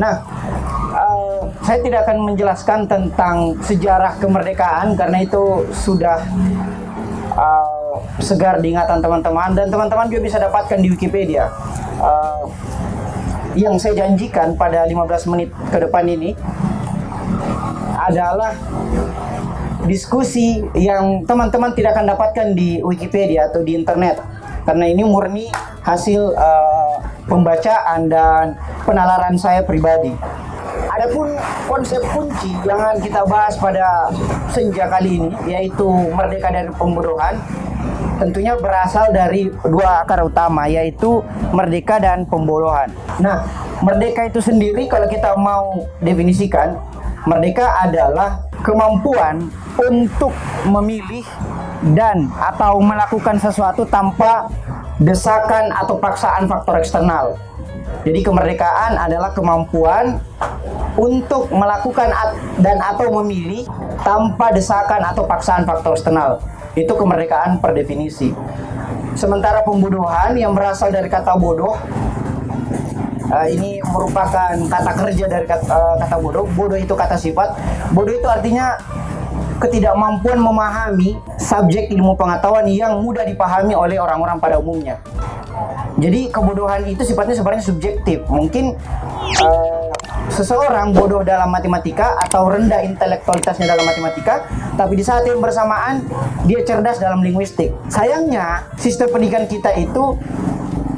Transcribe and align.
Nah, 0.00 0.14
uh, 0.92 1.40
saya 1.60 1.78
tidak 1.84 2.08
akan 2.08 2.32
menjelaskan 2.32 2.88
tentang 2.88 3.56
sejarah 3.60 4.16
kemerdekaan 4.16 4.96
karena 4.96 5.20
itu 5.20 5.68
sudah 5.72 6.24
uh, 7.36 7.96
segar 8.20 8.60
di 8.64 8.72
ingatan 8.72 9.04
teman-teman 9.04 9.52
dan 9.52 9.68
teman-teman 9.68 10.08
juga 10.08 10.22
bisa 10.24 10.38
dapatkan 10.40 10.78
di 10.80 10.88
Wikipedia. 10.88 11.52
Uh, 12.00 12.48
yang 13.52 13.76
saya 13.76 14.04
janjikan 14.04 14.56
pada 14.56 14.88
15 14.88 15.28
menit 15.28 15.52
ke 15.68 15.76
depan 15.76 16.08
ini 16.08 16.32
adalah 18.00 18.56
diskusi 19.84 20.62
yang 20.72 21.26
teman-teman 21.28 21.76
tidak 21.76 22.00
akan 22.00 22.16
dapatkan 22.16 22.46
di 22.56 22.80
Wikipedia 22.80 23.52
atau 23.52 23.60
di 23.60 23.76
internet 23.76 24.24
karena 24.62 24.88
ini 24.88 25.02
murni 25.02 25.50
hasil 25.82 26.32
uh, 26.32 26.71
pembacaan 27.26 28.10
dan 28.10 28.56
penalaran 28.86 29.34
saya 29.38 29.62
pribadi. 29.62 30.14
Adapun 30.92 31.32
konsep 31.66 32.02
kunci 32.12 32.52
yang 32.68 32.76
akan 32.76 32.98
kita 33.00 33.24
bahas 33.24 33.56
pada 33.56 34.12
senja 34.52 34.88
kali 34.92 35.18
ini 35.18 35.30
yaitu 35.48 35.88
merdeka 36.12 36.52
dari 36.52 36.68
pembodohan 36.76 37.40
tentunya 38.20 38.54
berasal 38.54 39.10
dari 39.10 39.50
dua 39.66 40.06
akar 40.06 40.22
utama 40.22 40.70
yaitu 40.70 41.24
merdeka 41.50 41.98
dan 41.98 42.22
pembodohan. 42.28 42.92
Nah, 43.18 43.42
merdeka 43.82 44.30
itu 44.30 44.38
sendiri 44.38 44.86
kalau 44.86 45.10
kita 45.10 45.34
mau 45.34 45.82
definisikan 45.98 46.78
merdeka 47.26 47.66
adalah 47.82 48.46
kemampuan 48.62 49.50
untuk 49.74 50.30
memilih 50.70 51.26
dan 51.98 52.30
atau 52.38 52.78
melakukan 52.78 53.42
sesuatu 53.42 53.82
tanpa 53.90 54.46
desakan 55.02 55.74
atau 55.74 55.98
paksaan 55.98 56.46
faktor 56.46 56.78
eksternal. 56.78 57.34
Jadi 58.02 58.24
kemerdekaan 58.24 58.98
adalah 58.98 59.30
kemampuan 59.34 60.18
untuk 60.96 61.50
melakukan 61.52 62.10
dan 62.58 62.78
atau 62.82 63.10
memilih 63.22 63.66
tanpa 64.02 64.50
desakan 64.50 65.02
atau 65.06 65.26
paksaan 65.26 65.62
faktor 65.66 65.94
eksternal. 65.94 66.40
Itu 66.74 66.96
kemerdekaan 66.96 67.60
per 67.60 67.76
definisi. 67.76 68.32
Sementara 69.12 69.60
pembodohan 69.60 70.34
yang 70.40 70.56
berasal 70.56 70.88
dari 70.88 71.12
kata 71.12 71.36
bodoh 71.36 71.76
uh, 73.28 73.46
ini 73.48 73.80
merupakan 73.84 74.56
kata 74.56 74.92
kerja 75.04 75.24
dari 75.28 75.44
kata, 75.44 75.68
uh, 75.68 75.94
kata 76.00 76.16
bodoh. 76.16 76.48
Bodoh 76.52 76.80
itu 76.80 76.96
kata 76.96 77.16
sifat. 77.20 77.54
Bodoh 77.92 78.16
itu 78.16 78.28
artinya 78.28 78.80
ketidakmampuan 79.62 80.42
memahami 80.42 81.14
subjek 81.38 81.86
ilmu 81.94 82.18
pengetahuan 82.18 82.66
yang 82.66 82.98
mudah 82.98 83.22
dipahami 83.22 83.78
oleh 83.78 84.02
orang-orang 84.02 84.42
pada 84.42 84.58
umumnya. 84.58 84.98
Jadi 86.02 86.34
kebodohan 86.34 86.82
itu 86.90 87.06
sifatnya 87.06 87.38
sebenarnya 87.38 87.62
subjektif. 87.62 88.26
Mungkin 88.26 88.74
uh, 89.38 89.86
seseorang 90.34 90.90
bodoh 90.90 91.22
dalam 91.22 91.46
matematika 91.54 92.18
atau 92.26 92.50
rendah 92.50 92.82
intelektualitasnya 92.82 93.70
dalam 93.70 93.86
matematika, 93.86 94.50
tapi 94.74 94.98
di 94.98 95.04
saat 95.06 95.22
yang 95.30 95.38
bersamaan 95.38 96.02
dia 96.42 96.66
cerdas 96.66 96.98
dalam 96.98 97.22
linguistik. 97.22 97.70
Sayangnya 97.86 98.66
sistem 98.74 99.14
pendidikan 99.14 99.46
kita 99.46 99.78
itu 99.78 100.18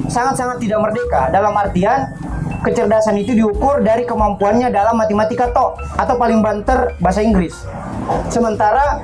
sangat-sangat 0.09 0.57
tidak 0.65 0.81
merdeka 0.81 1.29
dalam 1.29 1.53
artian 1.53 2.17
kecerdasan 2.65 3.21
itu 3.21 3.37
diukur 3.37 3.85
dari 3.85 4.09
kemampuannya 4.09 4.73
dalam 4.73 4.97
matematika 4.97 5.53
toh 5.53 5.77
atau 6.01 6.17
paling 6.17 6.41
banter 6.41 6.97
bahasa 6.97 7.21
Inggris. 7.21 7.53
Sementara 8.29 9.01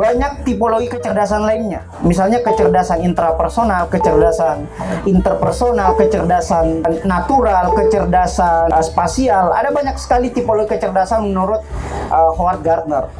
banyak 0.00 0.48
tipologi 0.48 0.88
kecerdasan 0.88 1.44
lainnya. 1.44 1.84
Misalnya 2.00 2.40
kecerdasan 2.40 3.04
intrapersonal, 3.04 3.90
kecerdasan 3.92 4.64
interpersonal, 5.04 5.92
kecerdasan 5.98 6.80
natural, 7.04 7.76
kecerdasan 7.76 8.72
uh, 8.72 8.80
spasial. 8.80 9.52
Ada 9.52 9.68
banyak 9.68 10.00
sekali 10.00 10.32
tipologi 10.32 10.72
kecerdasan 10.72 11.28
menurut 11.28 11.60
uh, 12.08 12.32
Howard 12.38 12.64
Gardner. 12.64 13.12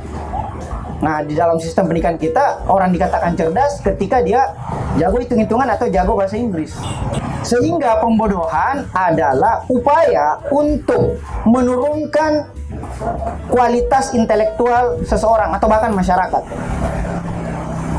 Nah, 1.00 1.24
di 1.24 1.32
dalam 1.32 1.56
sistem 1.56 1.88
pendidikan 1.88 2.20
kita, 2.20 2.68
orang 2.68 2.92
dikatakan 2.92 3.32
cerdas 3.32 3.80
ketika 3.80 4.20
dia 4.20 4.52
jago 5.00 5.16
hitung-hitungan 5.16 5.68
atau 5.72 5.88
jago 5.88 6.12
bahasa 6.12 6.36
Inggris. 6.36 6.76
Sehingga 7.40 8.04
pembodohan 8.04 8.84
adalah 8.92 9.64
upaya 9.72 10.44
untuk 10.52 11.16
menurunkan 11.48 12.59
kualitas 13.48 14.12
intelektual 14.12 15.00
seseorang 15.04 15.56
atau 15.56 15.66
bahkan 15.66 15.92
masyarakat. 15.92 16.42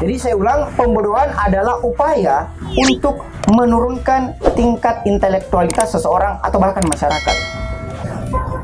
Jadi 0.02 0.16
saya 0.18 0.34
ulang, 0.34 0.74
pembodohan 0.74 1.30
adalah 1.38 1.78
upaya 1.86 2.50
untuk 2.74 3.22
menurunkan 3.54 4.34
tingkat 4.58 5.06
intelektualitas 5.06 5.94
seseorang 5.94 6.42
atau 6.42 6.58
bahkan 6.58 6.82
masyarakat. 6.90 7.38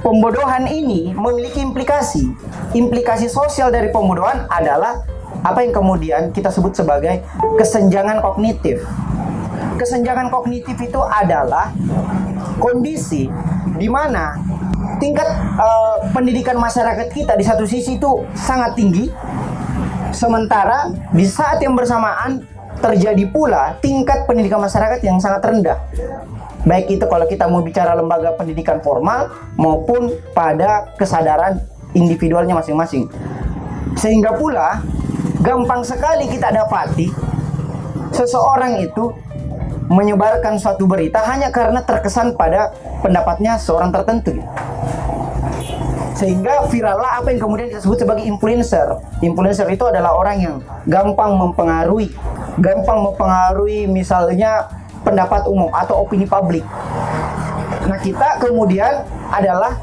Pembodohan 0.01 0.65
ini 0.65 1.13
memiliki 1.13 1.61
implikasi. 1.61 2.31
Implikasi 2.73 3.29
sosial 3.29 3.69
dari 3.69 3.93
pembodohan 3.93 4.49
adalah 4.49 5.03
apa 5.45 5.61
yang 5.61 5.73
kemudian 5.75 6.33
kita 6.33 6.49
sebut 6.49 6.73
sebagai 6.73 7.21
kesenjangan 7.59 8.23
kognitif. 8.23 8.81
Kesenjangan 9.77 10.33
kognitif 10.33 10.73
itu 10.81 11.01
adalah 11.05 11.69
kondisi 12.57 13.29
di 13.77 13.85
mana 13.85 14.41
tingkat 14.97 15.27
uh, 15.57 16.01
pendidikan 16.11 16.57
masyarakat 16.57 17.07
kita 17.13 17.33
di 17.37 17.45
satu 17.45 17.63
sisi 17.65 17.97
itu 17.97 18.25
sangat 18.33 18.77
tinggi, 18.77 19.09
sementara 20.13 20.91
di 21.13 21.25
saat 21.25 21.61
yang 21.61 21.77
bersamaan 21.77 22.43
terjadi 22.77 23.25
pula 23.33 23.77
tingkat 23.81 24.29
pendidikan 24.29 24.61
masyarakat 24.61 25.01
yang 25.01 25.17
sangat 25.17 25.41
rendah. 25.45 25.79
Baik 26.67 26.99
itu 26.99 27.05
kalau 27.07 27.25
kita 27.25 27.47
mau 27.47 27.63
bicara 27.63 27.95
lembaga 27.95 28.35
pendidikan 28.35 28.83
formal 28.83 29.31
maupun 29.55 30.13
pada 30.35 30.91
kesadaran 30.99 31.63
individualnya 31.95 32.53
masing-masing. 32.53 33.07
Sehingga 33.97 34.35
pula 34.35 34.83
gampang 35.41 35.81
sekali 35.81 36.27
kita 36.29 36.53
dapati 36.53 37.07
seseorang 38.13 38.81
itu 38.83 39.13
menyebarkan 39.87 40.59
suatu 40.59 40.83
berita 40.83 41.23
hanya 41.23 41.47
karena 41.51 41.79
terkesan 41.83 42.35
pada 42.35 42.75
pendapatnya 43.03 43.55
seorang 43.55 43.91
tertentu 43.91 44.35
sehingga 46.17 46.65
virallah 46.65 47.21
apa 47.21 47.29
yang 47.29 47.45
kemudian 47.45 47.69
disebut 47.69 48.01
sebagai 48.01 48.25
influencer. 48.25 48.97
Influencer 49.21 49.69
itu 49.69 49.85
adalah 49.85 50.17
orang 50.17 50.37
yang 50.41 50.55
gampang 50.89 51.37
mempengaruhi, 51.37 52.09
gampang 52.57 53.05
mempengaruhi 53.05 53.85
misalnya 53.85 54.65
pendapat 55.05 55.45
umum 55.45 55.69
atau 55.69 56.01
opini 56.01 56.25
publik. 56.25 56.65
Nah, 57.85 58.01
kita 58.01 58.41
kemudian 58.41 59.05
adalah 59.29 59.77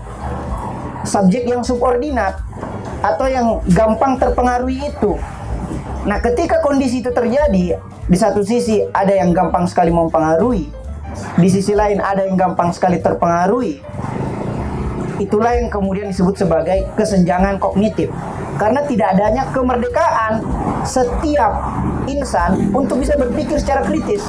subjek 1.07 1.47
yang 1.47 1.63
subordinat 1.63 2.35
atau 2.99 3.31
yang 3.31 3.63
gampang 3.71 4.19
terpengaruhi 4.19 4.91
itu. 4.91 5.15
Nah, 6.05 6.21
ketika 6.21 6.61
kondisi 6.61 7.01
itu 7.01 7.09
terjadi, 7.09 7.81
di 7.81 8.17
satu 8.21 8.45
sisi 8.45 8.85
ada 8.93 9.17
yang 9.17 9.33
gampang 9.33 9.65
sekali 9.65 9.89
mempengaruhi, 9.89 10.69
di 11.41 11.49
sisi 11.49 11.73
lain 11.73 11.97
ada 12.03 12.29
yang 12.29 12.37
gampang 12.37 12.69
sekali 12.77 13.01
terpengaruhi 13.01 13.81
itulah 15.23 15.55
yang 15.55 15.71
kemudian 15.71 16.11
disebut 16.11 16.35
sebagai 16.35 16.91
kesenjangan 16.99 17.63
kognitif. 17.63 18.11
Karena 18.59 18.87
tidak 18.87 19.19
adanya 19.19 19.51
kemerdekaan 19.51 20.43
setiap 20.87 21.53
insan 22.07 22.71
untuk 22.71 23.03
bisa 23.03 23.19
berpikir 23.19 23.59
secara 23.59 23.83
kritis. 23.83 24.23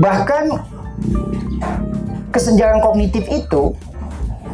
Bahkan 0.00 0.44
kesenjangan 2.30 2.80
kognitif 2.80 3.26
itu 3.26 3.74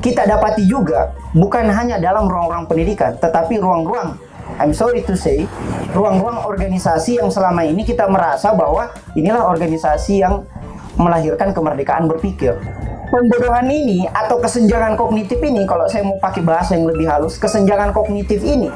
kita 0.06 0.22
dapati 0.22 0.70
juga 0.70 1.10
bukan 1.34 1.66
hanya 1.66 1.98
dalam 1.98 2.30
ruang-ruang 2.30 2.70
pendidikan, 2.70 3.18
tetapi 3.18 3.58
ruang-ruang 3.58 4.14
I'm 4.62 4.70
sorry 4.70 5.02
to 5.10 5.18
say, 5.18 5.50
ruang-ruang 5.90 6.46
organisasi 6.46 7.18
yang 7.18 7.26
selama 7.34 7.66
ini 7.66 7.82
kita 7.82 8.06
merasa 8.06 8.54
bahwa 8.54 8.94
inilah 9.18 9.42
organisasi 9.50 10.22
yang 10.22 10.46
melahirkan 10.94 11.50
kemerdekaan 11.50 12.06
berpikir. 12.06 12.54
Pembodohan 13.10 13.66
ini 13.66 14.06
atau 14.06 14.38
kesenjangan 14.38 14.94
kognitif 14.94 15.42
ini, 15.42 15.66
kalau 15.66 15.90
saya 15.90 16.06
mau 16.06 16.16
pakai 16.22 16.46
bahasa 16.46 16.78
yang 16.78 16.86
lebih 16.86 17.10
halus, 17.10 17.34
kesenjangan 17.42 17.90
kognitif 17.90 18.38
ini 18.46 18.70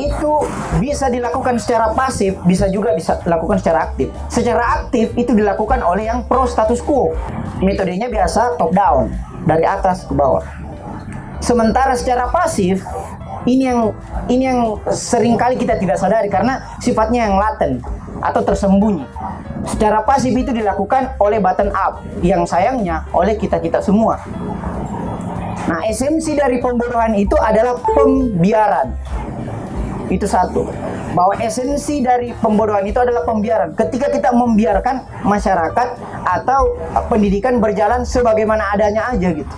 itu 0.00 0.32
bisa 0.80 1.12
dilakukan 1.12 1.60
secara 1.60 1.92
pasif, 1.92 2.36
bisa 2.48 2.68
juga 2.72 2.92
bisa 2.96 3.20
dilakukan 3.20 3.60
secara 3.60 3.88
aktif. 3.88 4.08
Secara 4.32 4.84
aktif 4.84 5.12
itu 5.16 5.32
dilakukan 5.36 5.80
oleh 5.84 6.08
yang 6.08 6.24
pro 6.24 6.48
status 6.48 6.80
quo. 6.80 7.12
Metodenya 7.60 8.08
biasa 8.08 8.56
top 8.56 8.72
down, 8.72 9.12
dari 9.44 9.64
atas 9.64 10.04
ke 10.04 10.12
bawah. 10.12 10.44
Sementara 11.40 11.96
secara 11.96 12.28
pasif 12.28 12.84
ini 13.48 13.64
yang 13.64 13.96
ini 14.28 14.44
yang 14.44 14.60
sering 14.92 15.40
kali 15.40 15.56
kita 15.56 15.80
tidak 15.80 15.96
sadari 15.96 16.28
karena 16.28 16.60
sifatnya 16.84 17.28
yang 17.28 17.40
laten 17.40 17.80
atau 18.20 18.44
tersembunyi. 18.44 19.08
Secara 19.64 20.04
pasif 20.04 20.32
itu 20.36 20.52
dilakukan 20.52 21.16
oleh 21.16 21.40
button 21.40 21.72
up 21.72 22.04
yang 22.20 22.44
sayangnya 22.44 23.08
oleh 23.16 23.36
kita-kita 23.36 23.80
semua. 23.80 24.20
Nah, 25.68 25.86
esensi 25.86 26.34
dari 26.34 26.58
pembodohan 26.58 27.14
itu 27.16 27.36
adalah 27.38 27.76
pembiaran. 27.80 28.92
Itu 30.10 30.26
satu. 30.26 30.66
Bahwa 31.14 31.34
esensi 31.42 32.02
dari 32.02 32.30
pembodohan 32.38 32.86
itu 32.86 32.98
adalah 33.02 33.26
pembiaran. 33.26 33.74
Ketika 33.74 34.10
kita 34.10 34.30
membiarkan 34.30 35.26
masyarakat 35.26 35.88
atau 36.22 36.78
pendidikan 37.10 37.58
berjalan 37.58 38.06
sebagaimana 38.06 38.74
adanya 38.74 39.10
aja 39.10 39.28
gitu. 39.34 39.56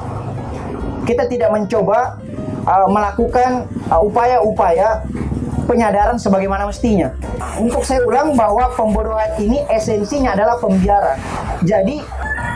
Kita 1.02 1.26
tidak 1.26 1.50
mencoba 1.50 2.16
uh, 2.64 2.88
melakukan 2.88 3.66
uh, 3.90 4.00
upaya-upaya 4.00 5.02
uh, 5.02 5.66
penyadaran 5.66 6.16
sebagaimana 6.16 6.66
mestinya. 6.66 7.10
Untuk 7.58 7.82
saya 7.82 8.06
ulang 8.06 8.38
bahwa 8.38 8.70
pembodohan 8.75 9.34
ini 9.43 9.66
esensinya 9.66 10.34
adalah 10.38 10.56
pembiaran. 10.62 11.19
Jadi 11.66 11.99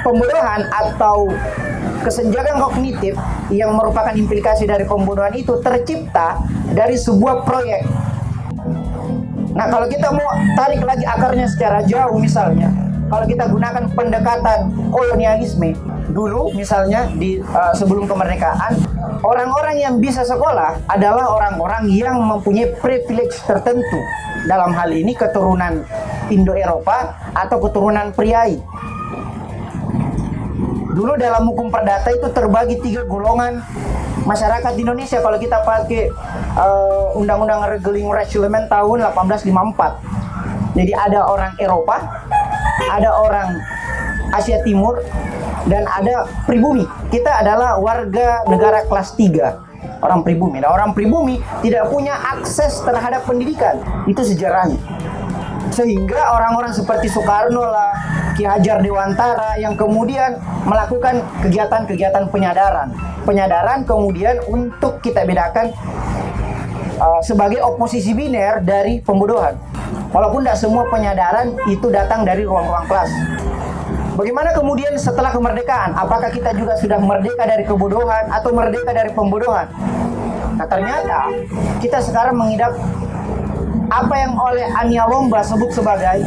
pembodohan 0.06 0.70
atau 0.70 1.26
kesenjangan 2.06 2.62
kognitif 2.62 3.18
yang 3.50 3.74
merupakan 3.74 4.14
implikasi 4.14 4.62
dari 4.66 4.86
pembunuhan 4.86 5.34
itu 5.34 5.58
tercipta 5.58 6.38
dari 6.70 6.94
sebuah 6.94 7.42
proyek. 7.42 7.82
Nah, 9.56 9.66
kalau 9.72 9.88
kita 9.88 10.12
mau 10.12 10.28
tarik 10.52 10.84
lagi 10.84 11.08
akarnya 11.08 11.48
secara 11.48 11.80
jauh 11.88 12.20
misalnya, 12.20 12.68
kalau 13.08 13.24
kita 13.24 13.48
gunakan 13.48 13.88
pendekatan 13.96 14.68
kolonialisme, 14.92 15.72
dulu 16.12 16.52
misalnya 16.52 17.08
di 17.16 17.40
uh, 17.40 17.72
sebelum 17.72 18.04
kemerdekaan, 18.04 18.76
orang-orang 19.24 19.80
yang 19.80 19.94
bisa 19.96 20.28
sekolah 20.28 20.76
adalah 20.92 21.32
orang-orang 21.32 21.88
yang 21.88 22.20
mempunyai 22.20 22.76
privilege 22.84 23.40
tertentu. 23.48 24.00
Dalam 24.46 24.70
hal 24.76 24.94
ini 24.94 25.10
keturunan 25.10 25.82
Indo-Eropa 26.30 27.18
atau 27.34 27.58
keturunan 27.58 28.14
priai 28.14 28.62
Dulu 30.96 31.12
dalam 31.20 31.44
hukum 31.52 31.68
perdata 31.68 32.08
itu 32.08 32.24
terbagi 32.32 32.80
tiga 32.80 33.04
golongan 33.04 33.60
masyarakat 34.24 34.72
di 34.72 34.80
Indonesia 34.86 35.18
kalau 35.20 35.36
kita 35.36 35.60
pakai 35.60 36.08
uh, 36.56 37.18
Undang-Undang 37.18 37.76
Regeling 37.76 38.08
Reglement 38.08 38.66
tahun 38.70 39.04
1854. 39.12 40.76
Jadi 40.76 40.92
ada 40.92 41.24
orang 41.24 41.52
Eropa, 41.56 41.96
ada 42.92 43.10
orang 43.16 43.60
Asia 44.32 44.60
Timur, 44.64 45.00
dan 45.66 45.88
ada 45.88 46.28
pribumi. 46.44 46.84
Kita 47.08 47.42
adalah 47.42 47.80
warga 47.80 48.44
negara 48.46 48.84
kelas 48.84 49.16
3 49.16 50.04
orang 50.04 50.20
pribumi. 50.22 50.60
Nah, 50.60 50.70
orang 50.72 50.92
pribumi 50.92 51.40
tidak 51.64 51.88
punya 51.88 52.14
akses 52.36 52.84
terhadap 52.84 53.24
pendidikan. 53.24 53.80
Itu 54.06 54.22
sejarahnya. 54.22 54.78
Sehingga 55.74 56.32
orang-orang 56.32 56.72
seperti 56.72 57.10
Soekarno 57.10 57.66
lah, 57.66 58.15
Ki 58.36 58.44
Hajar 58.44 58.84
Dewantara 58.84 59.56
yang 59.56 59.72
kemudian 59.80 60.36
melakukan 60.68 61.24
kegiatan-kegiatan 61.40 62.28
penyadaran. 62.28 62.92
Penyadaran 63.24 63.82
kemudian 63.88 64.36
untuk 64.44 65.00
kita 65.00 65.24
bedakan 65.24 65.72
uh, 67.00 67.20
sebagai 67.24 67.64
oposisi 67.64 68.12
biner 68.12 68.60
dari 68.60 69.00
pembodohan. 69.00 69.56
Walaupun 70.12 70.44
tidak 70.44 70.60
semua 70.60 70.84
penyadaran 70.92 71.56
itu 71.64 71.88
datang 71.88 72.28
dari 72.28 72.44
ruang-ruang 72.44 72.84
kelas. 72.84 73.10
Bagaimana 74.16 74.52
kemudian 74.52 74.92
setelah 74.96 75.32
kemerdekaan? 75.32 75.92
Apakah 75.96 76.28
kita 76.32 76.52
juga 76.56 76.76
sudah 76.76 76.96
merdeka 77.00 77.44
dari 77.44 77.64
kebodohan 77.64 78.32
atau 78.32 78.52
merdeka 78.52 78.92
dari 78.92 79.12
pembodohan? 79.12 79.68
Nah 80.56 80.64
ternyata 80.68 81.32
kita 81.84 82.00
sekarang 82.00 82.36
mengidap 82.36 82.72
apa 83.92 84.14
yang 84.16 84.32
oleh 84.40 84.66
Ania 84.72 85.04
Lomba 85.04 85.44
sebut 85.44 85.68
sebagai 85.68 86.24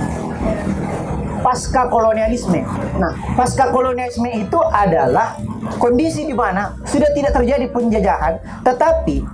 pasca 1.49 1.89
kolonialisme. 1.89 2.61
Nah, 3.01 3.09
pasca 3.33 3.73
kolonialisme 3.73 4.29
itu 4.37 4.61
adalah 4.69 5.33
kondisi 5.81 6.29
di 6.29 6.37
mana 6.37 6.77
sudah 6.85 7.09
tidak 7.17 7.33
terjadi 7.33 7.65
penjajahan, 7.73 8.37
tetapi 8.61 9.25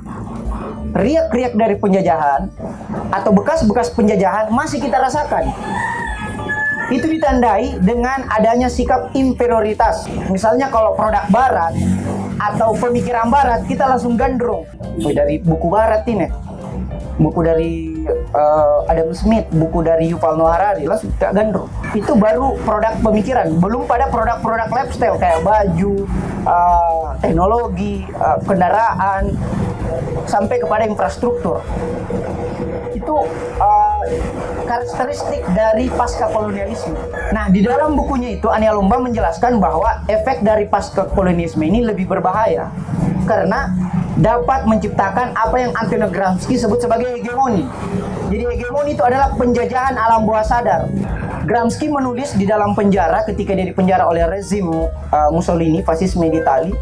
riak-riak 0.96 1.60
dari 1.60 1.76
penjajahan 1.76 2.48
atau 3.12 3.36
bekas-bekas 3.36 3.92
penjajahan 3.92 4.48
masih 4.48 4.80
kita 4.80 4.96
rasakan. 4.96 5.52
Itu 6.88 7.04
ditandai 7.12 7.84
dengan 7.84 8.32
adanya 8.32 8.72
sikap 8.72 9.12
inferioritas. 9.12 10.08
Misalnya 10.32 10.72
kalau 10.72 10.96
produk 10.96 11.28
barat 11.28 11.76
atau 12.40 12.72
pemikiran 12.80 13.28
barat, 13.28 13.68
kita 13.68 13.92
langsung 13.92 14.16
gandrung. 14.16 14.64
Dari 15.04 15.44
buku 15.44 15.68
barat 15.68 16.08
ini, 16.08 16.32
buku 17.20 17.40
dari 17.44 17.74
uh, 18.36 18.84
Adam 18.92 19.16
Smith, 19.16 19.48
buku 19.56 19.80
dari 19.82 20.12
Yuval 20.12 20.36
Noah 20.36 20.60
Harari, 20.60 20.84
langsung 20.86 21.10
tak 21.16 21.32
gandrung. 21.34 21.72
Itu 21.96 22.20
baru 22.20 22.60
produk 22.68 23.00
pemikiran, 23.00 23.56
belum 23.58 23.88
pada 23.88 24.12
produk-produk 24.12 24.70
lifestyle 24.70 25.18
kayak 25.18 25.42
baju, 25.42 26.04
uh, 26.44 27.16
teknologi, 27.24 28.04
uh, 28.20 28.38
kendaraan, 28.44 29.32
sampai 30.28 30.60
kepada 30.60 30.84
infrastruktur. 30.86 31.64
Itu 32.92 33.16
uh, 33.62 34.04
karakteristik 34.66 35.46
dari 35.54 35.88
pasca 35.94 36.28
kolonialisme. 36.32 36.98
Nah, 37.32 37.48
di 37.54 37.62
dalam 37.62 37.94
bukunya 37.94 38.36
itu 38.36 38.50
Ania 38.50 38.74
Lomba 38.74 38.98
menjelaskan 38.98 39.62
bahwa 39.62 40.04
efek 40.10 40.42
dari 40.42 40.66
pasca 40.66 41.06
kolonialisme 41.14 41.62
ini 41.64 41.86
lebih 41.86 42.10
berbahaya 42.10 42.74
karena 43.26 43.74
dapat 44.16 44.64
menciptakan 44.64 45.36
apa 45.36 45.56
yang 45.60 45.72
Antonio 45.76 46.08
Gramsci 46.08 46.56
sebut 46.56 46.80
sebagai 46.80 47.20
hegemoni. 47.20 47.68
Jadi 48.26 48.44
hegemoni 48.46 48.98
itu 48.98 49.04
adalah 49.06 49.30
penjajahan 49.38 49.96
alam 49.96 50.26
bawah 50.26 50.46
sadar. 50.46 50.90
Gramsci 51.46 51.88
menulis 51.94 52.34
di 52.34 52.50
dalam 52.50 52.74
penjara 52.74 53.22
ketika 53.22 53.54
dia 53.54 53.70
dipenjara 53.70 54.10
oleh 54.10 54.26
rezim 54.26 54.66
uh, 54.70 55.30
Mussolini, 55.30 55.86
fasisme 55.86 56.26
di 56.30 56.42
Itali, 56.42 56.74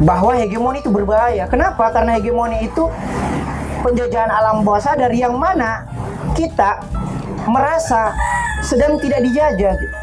bahwa 0.00 0.32
hegemoni 0.32 0.80
itu 0.80 0.88
berbahaya. 0.88 1.44
Kenapa? 1.46 1.92
Karena 1.92 2.16
hegemoni 2.16 2.64
itu 2.64 2.88
penjajahan 3.84 4.32
alam 4.32 4.64
bawah 4.64 4.80
sadar 4.80 5.12
yang 5.12 5.36
mana 5.36 5.84
kita 6.32 6.80
merasa 7.44 8.16
sedang 8.64 8.96
tidak 8.98 9.20
dijajah 9.22 9.76
gitu 9.76 9.96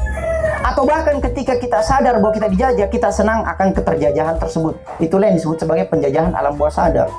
atau 0.63 0.87
bahkan 0.87 1.19
ketika 1.19 1.59
kita 1.59 1.83
sadar 1.83 2.23
bahwa 2.23 2.31
kita 2.31 2.47
dijajah, 2.47 2.87
kita 2.87 3.11
senang 3.11 3.43
akan 3.43 3.75
keterjajahan 3.75 4.39
tersebut. 4.39 4.79
Itulah 5.03 5.27
yang 5.27 5.35
disebut 5.35 5.59
sebagai 5.59 5.91
penjajahan 5.91 6.31
alam 6.31 6.55
bawah 6.55 6.71
sadar. 6.71 7.11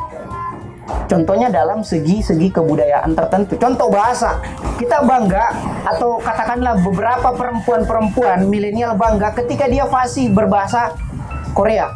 Contohnya 1.05 1.49
dalam 1.53 1.85
segi-segi 1.85 2.53
kebudayaan 2.53 3.13
tertentu. 3.13 3.57
Contoh 3.61 3.89
bahasa. 3.89 4.41
Kita 4.81 5.05
bangga 5.05 5.55
atau 5.87 6.19
katakanlah 6.19 6.81
beberapa 6.83 7.29
perempuan-perempuan 7.37 8.49
milenial 8.49 8.99
bangga 8.99 9.33
ketika 9.37 9.69
dia 9.71 9.87
fasih 9.87 10.33
berbahasa 10.33 10.97
Korea. 11.55 11.89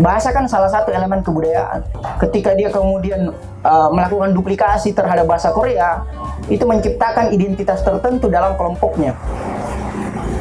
Bahasa 0.00 0.32
kan 0.32 0.48
salah 0.48 0.72
satu 0.72 0.88
elemen 0.88 1.20
kebudayaan. 1.20 1.84
Ketika 2.16 2.56
dia 2.56 2.72
kemudian 2.72 3.28
uh, 3.60 3.88
melakukan 3.92 4.32
duplikasi 4.32 4.96
terhadap 4.96 5.28
bahasa 5.28 5.52
Korea, 5.52 6.00
itu 6.48 6.64
menciptakan 6.64 7.28
identitas 7.34 7.84
tertentu 7.84 8.32
dalam 8.32 8.56
kelompoknya 8.56 9.12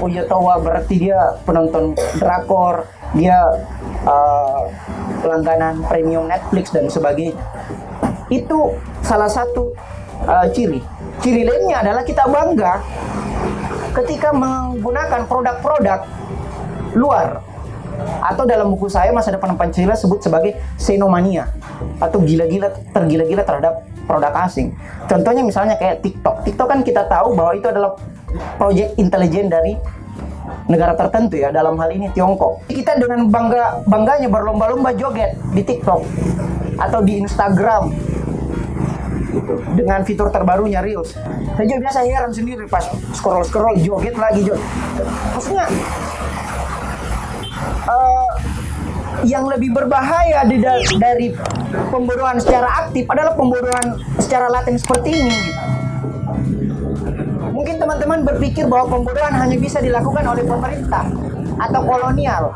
iya 0.10 0.24
tahu 0.26 0.48
berarti 0.62 0.96
dia 0.98 1.38
penonton 1.46 1.94
drakor 2.18 2.88
dia 3.14 3.38
uh, 4.08 4.66
langganan 5.26 5.84
premium 5.86 6.26
Netflix 6.26 6.72
dan 6.72 6.88
sebagainya 6.88 7.38
itu 8.32 8.74
salah 9.04 9.28
satu 9.28 9.76
uh, 10.26 10.48
ciri 10.56 10.80
ciri 11.20 11.44
lainnya 11.44 11.84
adalah 11.84 12.02
kita 12.08 12.26
bangga 12.26 12.80
ketika 13.92 14.32
menggunakan 14.32 15.28
produk-produk 15.28 16.00
luar 16.96 17.44
atau 18.22 18.44
dalam 18.48 18.74
buku 18.74 18.88
saya 18.90 19.14
masa 19.14 19.36
depan 19.36 19.54
Pancasila 19.54 19.94
sebut 19.94 20.24
sebagai 20.24 20.58
senomania 20.80 21.46
atau 22.02 22.24
gila-gila 22.24 22.72
tergila-gila 22.96 23.44
terhadap 23.46 23.86
produk 24.10 24.34
asing. 24.44 24.74
Contohnya 25.06 25.46
misalnya 25.46 25.76
kayak 25.78 26.02
TikTok. 26.02 26.44
TikTok 26.48 26.68
kan 26.68 26.80
kita 26.82 27.06
tahu 27.06 27.38
bahwa 27.38 27.54
itu 27.54 27.68
adalah 27.70 27.94
proyek 28.58 28.96
intelijen 28.98 29.52
dari 29.52 29.76
negara 30.72 30.94
tertentu 30.96 31.36
ya 31.40 31.50
dalam 31.52 31.76
hal 31.80 31.90
ini 31.92 32.08
Tiongkok. 32.16 32.64
Kita 32.72 32.96
dengan 32.96 33.28
bangga 33.28 33.84
bangganya 33.88 34.32
berlomba-lomba 34.32 34.96
joget 34.96 35.36
di 35.52 35.62
TikTok 35.66 36.02
atau 36.80 37.00
di 37.04 37.22
Instagram 37.22 37.92
gitu. 39.32 39.54
dengan 39.76 40.00
fitur 40.08 40.32
terbarunya 40.32 40.80
Reels. 40.80 41.14
Saya 41.60 41.66
juga 41.68 41.80
biasa 41.90 42.00
heran 42.08 42.32
sendiri 42.32 42.66
pas 42.72 42.88
scroll 43.12 43.44
scroll 43.44 43.76
joget 43.84 44.16
lagi 44.16 44.48
joget. 44.48 44.64
Maksudnya 45.36 45.66
uh, 47.86 48.32
yang 49.22 49.46
lebih 49.46 49.76
berbahaya 49.76 50.42
di 50.50 50.58
dari 50.98 51.36
pembodohan 51.94 52.42
secara 52.42 52.88
aktif 52.88 53.06
adalah 53.12 53.38
pembodohan 53.38 54.00
secara 54.18 54.50
laten 54.50 54.80
seperti 54.80 55.10
ini. 55.14 55.36
Gitu 55.36 55.81
Mungkin 57.62 57.78
teman-teman 57.78 58.26
berpikir 58.26 58.66
bahwa 58.66 58.98
pembodohan 58.98 59.38
hanya 59.38 59.54
bisa 59.54 59.78
dilakukan 59.78 60.26
oleh 60.26 60.42
pemerintah 60.42 61.06
atau 61.62 61.82
kolonial. 61.86 62.50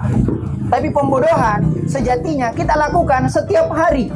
Tapi 0.66 0.90
pembodohan 0.90 1.62
sejatinya 1.86 2.50
kita 2.50 2.74
lakukan 2.74 3.30
setiap 3.30 3.70
hari. 3.70 4.10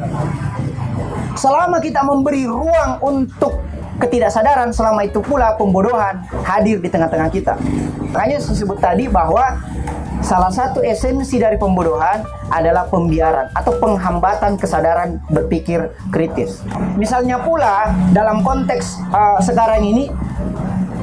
Selama 1.38 1.78
kita 1.78 2.02
memberi 2.02 2.42
ruang 2.42 2.98
untuk 3.06 3.62
ketidaksadaran, 4.02 4.74
selama 4.74 5.06
itu 5.06 5.22
pula 5.22 5.54
pembodohan 5.54 6.26
hadir 6.42 6.82
di 6.82 6.90
tengah-tengah 6.90 7.30
kita. 7.30 7.54
Makanya 8.10 8.42
disebut 8.42 8.82
tadi 8.82 9.06
bahwa 9.06 9.62
salah 10.26 10.50
satu 10.50 10.82
esensi 10.82 11.38
dari 11.38 11.54
pembodohan 11.54 12.26
adalah 12.50 12.90
pembiaran 12.90 13.46
atau 13.54 13.78
penghambatan 13.78 14.58
kesadaran 14.58 15.22
berpikir 15.30 15.86
kritis. 16.10 16.66
Misalnya 16.98 17.38
pula 17.46 17.94
dalam 18.10 18.42
konteks 18.42 18.98
uh, 19.14 19.38
sekarang 19.38 19.86
ini 19.86 20.10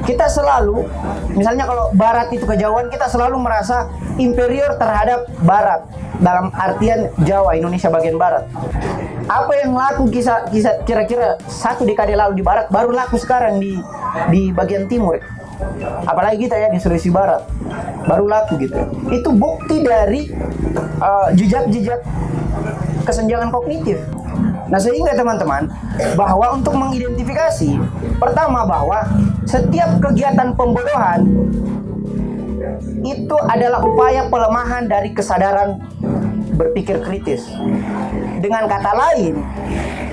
kita 0.08 0.24
selalu 0.24 0.88
misalnya 1.36 1.68
kalau 1.68 1.92
barat 1.92 2.32
itu 2.32 2.48
kejauhan 2.48 2.88
kita 2.88 3.04
selalu 3.12 3.36
merasa 3.44 3.92
inferior 4.16 4.80
terhadap 4.80 5.28
barat. 5.44 5.84
Dalam 6.18 6.50
artian 6.50 7.12
Jawa 7.22 7.54
Indonesia 7.54 7.92
bagian 7.92 8.16
barat. 8.16 8.48
Apa 9.28 9.52
yang 9.60 9.76
laku 9.76 10.08
kisah 10.08 10.48
kisah 10.48 10.80
kira-kira 10.88 11.36
satu 11.46 11.84
dekade 11.84 12.16
lalu 12.16 12.40
di 12.40 12.42
barat 12.42 12.72
baru 12.72 12.90
laku 12.90 13.20
sekarang 13.20 13.60
di 13.60 13.76
di 14.32 14.48
bagian 14.50 14.88
timur. 14.88 15.20
Apalagi 16.08 16.48
kita 16.48 16.56
ya 16.56 16.72
di 16.72 16.80
Sulawesi 16.80 17.12
Barat. 17.12 17.44
Baru 18.08 18.24
laku 18.26 18.56
gitu. 18.58 18.78
Itu 19.12 19.30
bukti 19.36 19.84
dari 19.84 20.32
uh, 21.04 21.28
jejak-jejak 21.36 22.00
kesenjangan 23.04 23.52
kognitif. 23.52 24.00
Nah 24.68 24.80
sehingga 24.80 25.12
teman-teman 25.16 25.68
bahwa 26.14 26.56
untuk 26.56 26.76
mengidentifikasi 26.76 27.78
pertama 28.20 28.68
bahwa 28.68 29.02
setiap 29.48 29.96
kegiatan 30.04 30.52
pembodohan 30.52 31.24
itu 33.00 33.36
adalah 33.48 33.80
upaya 33.80 34.28
pelemahan 34.28 34.84
dari 34.84 35.16
kesadaran 35.16 35.80
berpikir 36.52 37.00
kritis. 37.00 37.48
Dengan 38.38 38.68
kata 38.68 38.92
lain, 38.92 39.40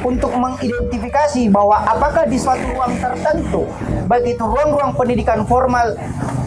untuk 0.06 0.32
mengidentifikasi 0.34 1.50
bahwa 1.50 1.82
apakah 1.84 2.30
di 2.30 2.38
suatu 2.38 2.64
ruang 2.74 2.94
tertentu, 2.96 3.66
baik 4.06 4.38
itu 4.38 4.44
ruang-ruang 4.46 4.94
pendidikan 4.94 5.44
formal, 5.50 5.98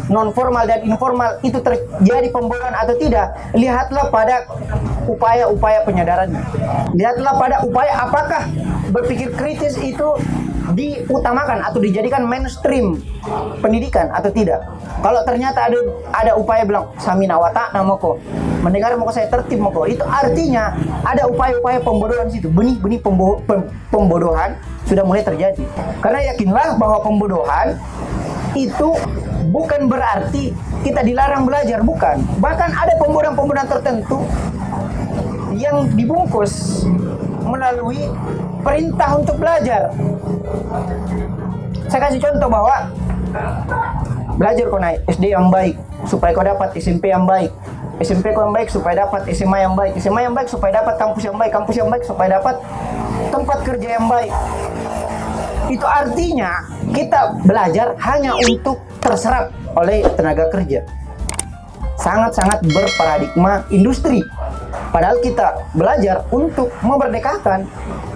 non 0.09 0.31
formal 0.33 0.65
dan 0.65 0.87
informal 0.87 1.37
itu 1.43 1.59
terjadi 1.59 2.31
pembodohan 2.31 2.73
atau 2.73 2.95
tidak, 2.97 3.35
lihatlah 3.53 4.09
pada 4.09 4.47
upaya-upaya 5.11 5.83
penyadarannya. 5.83 6.43
Lihatlah 6.95 7.35
pada 7.37 7.57
upaya 7.67 7.93
apakah 7.99 8.43
berpikir 8.95 9.35
kritis 9.35 9.75
itu 9.79 10.19
diutamakan 10.77 11.65
atau 11.65 11.79
dijadikan 11.81 12.25
mainstream 12.29 13.01
pendidikan 13.63 14.13
atau 14.13 14.29
tidak. 14.29 14.61
Kalau 15.01 15.21
ternyata 15.25 15.69
ada 15.71 15.79
ada 16.13 16.33
upaya 16.37 16.67
bilang 16.67 16.91
samina 17.01 17.39
wata 17.41 17.73
kok 17.73 18.17
mendengar 18.59 18.91
mau 18.99 19.09
saya 19.15 19.31
tertib 19.31 19.63
mau 19.63 19.71
itu 19.87 20.03
artinya 20.03 20.75
ada 21.07 21.31
upaya-upaya 21.31 21.79
pembodohan 21.79 22.27
situ 22.27 22.51
benih-benih 22.51 22.99
pembo 22.99 23.39
pembodohan 23.89 24.59
sudah 24.85 25.05
mulai 25.05 25.23
terjadi. 25.23 25.63
Karena 26.03 26.33
yakinlah 26.35 26.81
bahwa 26.81 26.99
pembodohan 27.05 27.77
itu 28.57 28.97
bukan 29.53 29.87
berarti 29.87 30.51
kita 30.83 31.05
dilarang 31.05 31.45
belajar, 31.45 31.85
bukan. 31.85 32.21
Bahkan 32.41 32.71
ada 32.73 32.95
pembodohan-pembodohan 33.03 33.69
tertentu 33.69 34.25
yang 35.59 35.91
dibungkus 35.93 36.85
melalui 37.43 38.09
perintah 38.69 39.11
untuk 39.17 39.37
belajar. 39.41 39.89
Saya 41.89 42.01
kasih 42.05 42.21
contoh 42.21 42.49
bahwa 42.53 42.77
belajar 44.37 44.65
kau 44.69 44.77
naik 44.77 45.01
SD 45.09 45.33
yang 45.33 45.49
baik 45.49 45.81
supaya 46.05 46.37
kau 46.37 46.45
dapat 46.45 46.77
SMP 46.77 47.09
yang 47.09 47.25
baik. 47.25 47.49
SMP 48.05 48.37
kau 48.37 48.45
yang 48.45 48.53
baik 48.53 48.69
supaya 48.69 49.09
dapat 49.09 49.25
SMA 49.33 49.65
yang 49.65 49.73
baik. 49.73 49.97
SMA 49.97 50.21
yang 50.29 50.37
baik 50.37 50.53
supaya 50.53 50.85
dapat 50.85 51.01
kampus 51.01 51.25
yang 51.25 51.37
baik. 51.41 51.51
Kampus 51.51 51.75
yang 51.81 51.89
baik 51.89 52.05
supaya 52.05 52.29
dapat 52.37 52.61
tempat 53.33 53.59
kerja 53.65 53.89
yang 53.97 54.07
baik. 54.07 54.33
Itu 55.73 55.87
artinya 55.89 56.53
kita 56.93 57.41
belajar 57.49 57.97
hanya 58.05 58.37
untuk 58.37 58.85
terserap 59.01 59.49
oleh 59.73 60.05
tenaga 60.13 60.45
kerja. 60.53 60.85
Sangat-sangat 61.97 62.63
berparadigma 62.69 63.65
industri. 63.73 64.23
Padahal 64.89 65.21
kita 65.21 65.69
belajar 65.77 66.25
untuk 66.33 66.73
memerdekakan 66.81 67.69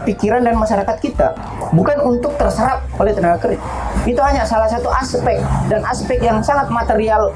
pikiran 0.09 0.43
dan 0.43 0.57
masyarakat 0.57 0.97
kita, 0.99 1.37
bukan 1.77 2.01
untuk 2.01 2.35
terserap 2.41 2.83
oleh 2.97 3.13
tenaga 3.13 3.39
kerja. 3.45 3.61
Itu 4.09 4.21
hanya 4.25 4.43
salah 4.49 4.67
satu 4.67 4.89
aspek 4.89 5.39
dan 5.69 5.85
aspek 5.85 6.19
yang 6.25 6.41
sangat 6.41 6.73
material 6.73 7.31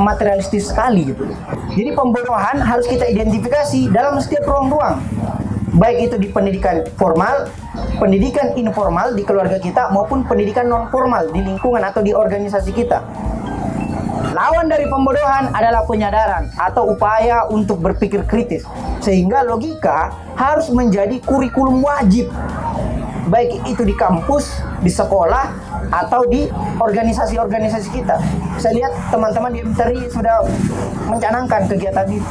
materialistis 0.00 0.72
sekali 0.72 1.12
gitu. 1.12 1.28
Jadi 1.76 1.90
pembodohan 1.92 2.56
harus 2.62 2.88
kita 2.88 3.04
identifikasi 3.04 3.92
dalam 3.92 4.16
setiap 4.18 4.48
ruang-ruang. 4.48 5.02
Baik 5.70 6.10
itu 6.10 6.16
di 6.18 6.28
pendidikan 6.34 6.82
formal, 6.98 7.46
pendidikan 8.02 8.58
informal 8.58 9.14
di 9.14 9.22
keluarga 9.22 9.54
kita 9.62 9.94
maupun 9.94 10.26
pendidikan 10.26 10.66
non 10.66 10.90
formal 10.90 11.30
di 11.30 11.46
lingkungan 11.46 11.78
atau 11.78 12.02
di 12.02 12.10
organisasi 12.10 12.74
kita. 12.74 12.98
Lawan 14.30 14.70
dari 14.70 14.86
pembodohan 14.86 15.50
adalah 15.50 15.82
penyadaran 15.82 16.54
atau 16.54 16.94
upaya 16.94 17.50
untuk 17.50 17.82
berpikir 17.82 18.22
kritis. 18.30 18.62
Sehingga 19.02 19.42
logika 19.42 20.14
harus 20.38 20.70
menjadi 20.70 21.18
kurikulum 21.26 21.82
wajib. 21.82 22.30
Baik 23.26 23.58
itu 23.66 23.82
di 23.82 23.94
kampus, 23.94 24.62
di 24.82 24.90
sekolah, 24.90 25.50
atau 25.90 26.22
di 26.30 26.46
organisasi-organisasi 26.78 27.88
kita. 27.90 28.22
Saya 28.62 28.78
lihat 28.78 28.92
teman-teman 29.10 29.50
di 29.50 29.60
MTRI 29.66 30.06
sudah 30.10 30.46
mencanangkan 31.10 31.66
kegiatan 31.66 32.06
ini, 32.06 32.22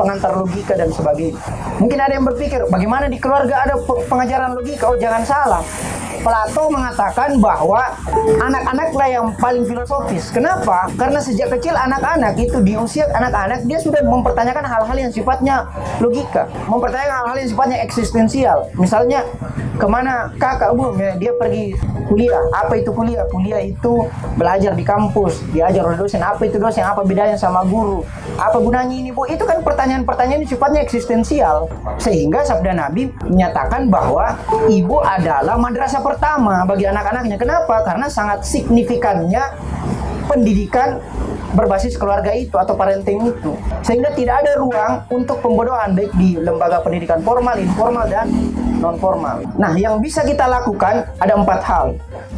pengantar 0.00 0.32
logika 0.32 0.76
dan 0.76 0.88
sebagainya. 0.88 1.36
Mungkin 1.76 1.98
ada 2.00 2.12
yang 2.16 2.24
berpikir, 2.24 2.64
bagaimana 2.72 3.08
di 3.08 3.20
keluarga 3.20 3.68
ada 3.68 3.76
pengajaran 4.08 4.56
logika? 4.56 4.88
Oh 4.88 4.96
jangan 4.96 5.22
salah. 5.28 5.62
Plato 6.28 6.68
mengatakan 6.68 7.40
bahwa 7.40 7.88
anak-anaklah 8.36 9.08
yang 9.08 9.32
paling 9.40 9.64
filosofis. 9.64 10.28
Kenapa? 10.28 10.84
Karena 11.00 11.24
sejak 11.24 11.56
kecil 11.56 11.72
anak-anak 11.72 12.36
itu 12.36 12.60
di 12.60 12.76
usia 12.76 13.08
anak-anak 13.16 13.64
dia 13.64 13.80
sudah 13.80 14.04
mempertanyakan 14.04 14.60
hal-hal 14.60 14.96
yang 15.00 15.08
sifatnya 15.08 15.64
logika, 16.04 16.44
mempertanyakan 16.68 17.24
hal-hal 17.24 17.36
yang 17.40 17.48
sifatnya 17.48 17.80
eksistensial. 17.80 18.68
Misalnya 18.76 19.24
ke 19.78 19.86
mana 19.86 20.26
kakak 20.42 20.74
bu 20.74 20.90
ya, 20.98 21.14
dia 21.14 21.32
pergi 21.38 21.78
kuliah. 22.10 22.42
Apa 22.50 22.74
itu 22.82 22.90
kuliah? 22.90 23.22
Kuliah 23.30 23.62
itu 23.62 24.04
belajar 24.34 24.74
di 24.74 24.82
kampus. 24.82 25.38
Diajar 25.54 25.86
oleh 25.86 25.94
dosen. 25.94 26.18
Apa 26.18 26.42
itu 26.50 26.58
dosen? 26.58 26.82
Apa 26.82 27.06
bedanya 27.06 27.38
sama 27.38 27.62
guru? 27.62 28.02
Apa 28.34 28.58
gunanya 28.58 28.90
ini 28.90 29.14
bu? 29.14 29.24
Itu 29.30 29.46
kan 29.46 29.62
pertanyaan-pertanyaan 29.62 30.42
sifatnya 30.44 30.82
eksistensial. 30.82 31.70
Sehingga 32.02 32.42
sabda 32.42 32.74
nabi 32.74 33.14
menyatakan 33.22 33.86
bahwa 33.86 34.34
ibu 34.66 34.98
adalah 34.98 35.54
madrasah 35.54 36.02
pertama 36.02 36.66
bagi 36.66 36.90
anak-anaknya. 36.90 37.38
Kenapa? 37.38 37.86
Karena 37.86 38.10
sangat 38.10 38.42
signifikannya 38.42 39.42
pendidikan 40.26 41.00
berbasis 41.56 41.96
keluarga 41.96 42.34
itu 42.36 42.54
atau 42.56 42.76
parenting 42.76 43.32
itu 43.32 43.52
sehingga 43.80 44.12
tidak 44.12 44.44
ada 44.44 44.60
ruang 44.60 44.92
untuk 45.08 45.40
pembodohan 45.40 45.96
baik 45.96 46.12
di 46.16 46.36
lembaga 46.36 46.84
pendidikan 46.84 47.24
formal, 47.24 47.56
informal 47.56 48.04
dan 48.08 48.28
non 48.78 48.96
formal. 48.96 49.42
Nah, 49.58 49.74
yang 49.74 49.98
bisa 49.98 50.22
kita 50.22 50.46
lakukan 50.46 51.02
ada 51.18 51.34
empat 51.34 51.60
hal. 51.66 51.86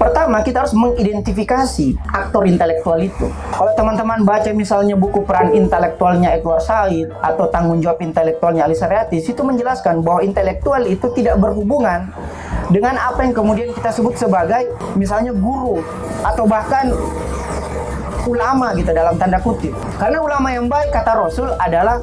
Pertama, 0.00 0.40
kita 0.40 0.64
harus 0.64 0.72
mengidentifikasi 0.72 1.92
aktor 2.08 2.48
intelektual 2.48 2.96
itu. 2.96 3.28
Kalau 3.52 3.72
teman-teman 3.76 4.24
baca 4.24 4.48
misalnya 4.56 4.96
buku 4.96 5.20
peran 5.28 5.52
intelektualnya 5.52 6.32
Edward 6.32 6.64
Said 6.64 7.12
atau 7.20 7.44
tanggung 7.52 7.84
jawab 7.84 8.00
intelektualnya 8.00 8.64
Ali 8.64 8.74
Sariatis 8.74 9.28
itu 9.28 9.42
menjelaskan 9.44 10.00
bahwa 10.00 10.24
intelektual 10.24 10.80
itu 10.88 11.12
tidak 11.12 11.36
berhubungan 11.36 12.08
dengan 12.72 12.96
apa 12.96 13.26
yang 13.26 13.34
kemudian 13.36 13.74
kita 13.76 13.90
sebut 13.92 14.16
sebagai 14.16 14.70
misalnya 14.96 15.34
guru 15.34 15.82
atau 16.22 16.46
bahkan 16.46 16.94
ulama 18.26 18.72
gitu 18.76 18.90
dalam 18.92 19.16
tanda 19.16 19.38
kutip. 19.40 19.72
Karena 19.96 20.20
ulama 20.20 20.48
yang 20.52 20.66
baik 20.66 20.92
kata 20.92 21.12
Rasul 21.16 21.48
adalah 21.56 22.00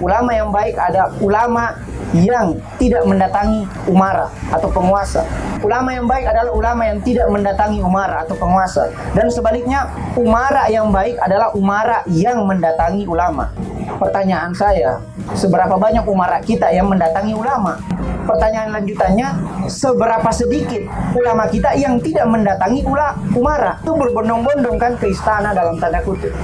ulama 0.00 0.30
yang 0.32 0.52
baik 0.52 0.76
ada 0.76 1.08
ulama 1.24 1.72
yang 2.14 2.54
tidak 2.78 3.02
mendatangi 3.04 3.66
umara 3.90 4.30
atau 4.52 4.68
penguasa. 4.70 5.26
Ulama 5.64 5.90
yang 5.90 6.06
baik 6.06 6.28
adalah 6.28 6.52
ulama 6.52 6.82
yang 6.86 7.00
tidak 7.02 7.26
mendatangi 7.32 7.80
umara 7.82 8.22
atau 8.22 8.36
penguasa. 8.38 8.86
Dan 9.16 9.26
sebaliknya, 9.32 9.88
umara 10.14 10.68
yang 10.70 10.92
baik 10.92 11.18
adalah 11.18 11.50
umara 11.56 12.04
yang 12.06 12.44
mendatangi 12.46 13.08
ulama. 13.08 13.50
Pertanyaan 13.96 14.52
saya, 14.52 15.00
seberapa 15.32 15.74
banyak 15.80 16.04
umara 16.04 16.38
kita 16.44 16.68
yang 16.70 16.86
mendatangi 16.86 17.32
ulama? 17.32 17.80
Pertanyaan 18.26 18.74
lanjutannya, 18.74 19.28
seberapa 19.70 20.28
sedikit 20.34 20.84
ulama 21.14 21.46
kita 21.46 21.72
yang 21.78 22.02
tidak 22.02 22.26
mendatangi 22.26 22.82
ula 22.82 23.14
umara 23.32 23.78
itu 23.80 23.94
berbondong-bondong 23.94 24.76
kan 24.76 24.92
ke 24.98 25.14
istana 25.14 25.54
dalam 25.54 25.78
tanda 25.78 26.02
kutip. 26.02 26.34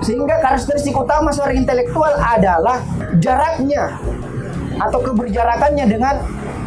Sehingga 0.00 0.40
karakteristik 0.40 0.96
utama 0.96 1.30
seorang 1.30 1.62
intelektual 1.62 2.16
adalah 2.16 2.80
jaraknya 3.20 4.00
atau 4.80 4.98
keberjarakannya 5.04 5.84
dengan 5.84 6.14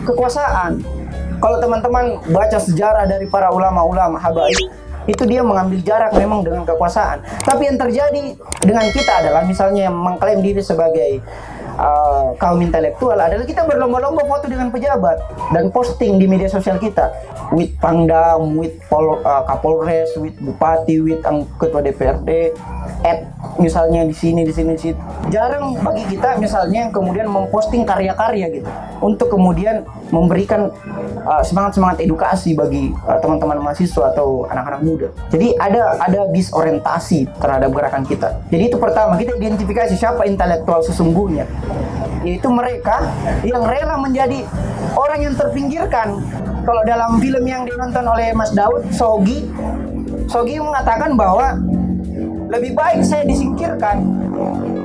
kekuasaan. 0.06 0.82
Kalau 1.40 1.58
teman-teman 1.64 2.20
baca 2.30 2.60
sejarah 2.60 3.08
dari 3.08 3.26
para 3.26 3.48
ulama-ulama 3.50 4.20
habaib, 4.20 4.60
itu 5.08 5.24
dia 5.26 5.42
mengambil 5.42 5.80
jarak 5.82 6.12
memang 6.14 6.46
dengan 6.46 6.68
kekuasaan. 6.68 7.24
Tapi 7.48 7.66
yang 7.66 7.78
terjadi 7.80 8.36
dengan 8.62 8.86
kita 8.92 9.26
adalah 9.26 9.42
misalnya 9.48 9.88
yang 9.90 9.96
mengklaim 9.96 10.44
diri 10.44 10.62
sebagai 10.62 11.24
uh, 11.80 12.36
kaum 12.36 12.60
intelektual 12.60 13.16
adalah 13.16 13.48
kita 13.48 13.64
berlomba-lomba 13.64 14.28
foto 14.28 14.52
dengan 14.52 14.68
pejabat 14.70 15.18
dan 15.56 15.72
posting 15.72 16.20
di 16.20 16.28
media 16.28 16.52
sosial 16.52 16.76
kita. 16.78 17.10
With 17.56 17.74
Pangdam, 17.82 18.60
with 18.60 18.78
Pol, 18.92 19.24
uh, 19.24 19.42
Kapolres, 19.48 20.14
with 20.20 20.38
Bupati, 20.38 21.02
with 21.02 21.24
ketua 21.58 21.82
DPRD, 21.82 22.54
at 23.08 23.26
misalnya 23.60 24.08
di 24.08 24.16
sini 24.16 24.42
di 24.48 24.54
sini 24.56 24.74
di. 24.80 24.96
Jarang 25.30 25.78
bagi 25.84 26.08
kita 26.10 26.40
misalnya 26.42 26.88
yang 26.88 26.92
kemudian 26.96 27.28
memposting 27.30 27.86
karya-karya 27.86 28.50
gitu 28.50 28.70
untuk 29.04 29.30
kemudian 29.30 29.86
memberikan 30.10 30.74
uh, 31.28 31.44
semangat-semangat 31.46 32.02
edukasi 32.02 32.58
bagi 32.58 32.90
uh, 33.06 33.20
teman-teman 33.22 33.62
mahasiswa 33.62 34.16
atau 34.16 34.48
anak-anak 34.50 34.82
muda. 34.82 35.08
Jadi 35.30 35.54
ada 35.60 36.00
ada 36.02 36.26
disorientasi 36.34 37.30
terhadap 37.38 37.70
gerakan 37.76 38.04
kita. 38.08 38.40
Jadi 38.50 38.64
itu 38.74 38.78
pertama 38.82 39.20
kita 39.20 39.38
identifikasi 39.38 39.94
siapa 39.94 40.26
intelektual 40.26 40.82
sesungguhnya 40.82 41.46
yaitu 42.24 42.52
mereka 42.52 43.08
yang 43.48 43.64
rela 43.64 43.96
menjadi 43.96 44.44
orang 44.96 45.20
yang 45.24 45.36
terpinggirkan. 45.36 46.20
Kalau 46.68 46.82
dalam 46.86 47.18
film 47.18 47.44
yang 47.48 47.64
ditonton 47.64 48.06
oleh 48.06 48.36
Mas 48.36 48.52
Daud, 48.52 48.84
Sogi, 48.92 49.48
Sogi 50.28 50.60
mengatakan 50.60 51.16
bahwa 51.16 51.58
lebih 52.50 52.74
baik 52.74 53.06
saya 53.06 53.24
disingkirkan 53.30 54.02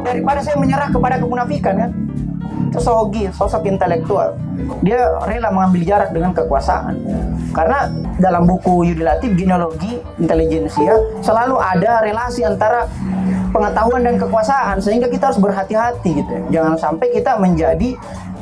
daripada 0.04 0.44
saya 0.44 0.60
menyerah 0.60 0.92
kepada 0.92 1.16
kemunafikan 1.16 1.74
ya. 1.80 1.88
Itu 2.70 2.78
Sogi, 2.78 3.24
sosok 3.32 3.66
intelektual. 3.66 4.36
Dia 4.84 5.16
rela 5.24 5.48
mengambil 5.50 5.82
jarak 5.82 6.10
dengan 6.12 6.34
kekuasaan. 6.36 6.94
Karena 7.54 7.86
dalam 8.18 8.44
buku 8.50 8.84
Yudi 8.90 9.02
Latif, 9.06 9.32
genealogi 9.38 9.98
intelijensia 10.18 10.94
selalu 11.22 11.56
ada 11.58 12.02
relasi 12.02 12.42
antara 12.42 12.90
pengetahuan 13.54 14.02
dan 14.02 14.18
kekuasaan 14.18 14.82
sehingga 14.82 15.06
kita 15.06 15.30
harus 15.30 15.38
berhati-hati 15.38 16.10
gitu. 16.18 16.32
Jangan 16.50 16.74
sampai 16.74 17.14
kita 17.14 17.38
menjadi 17.38 17.94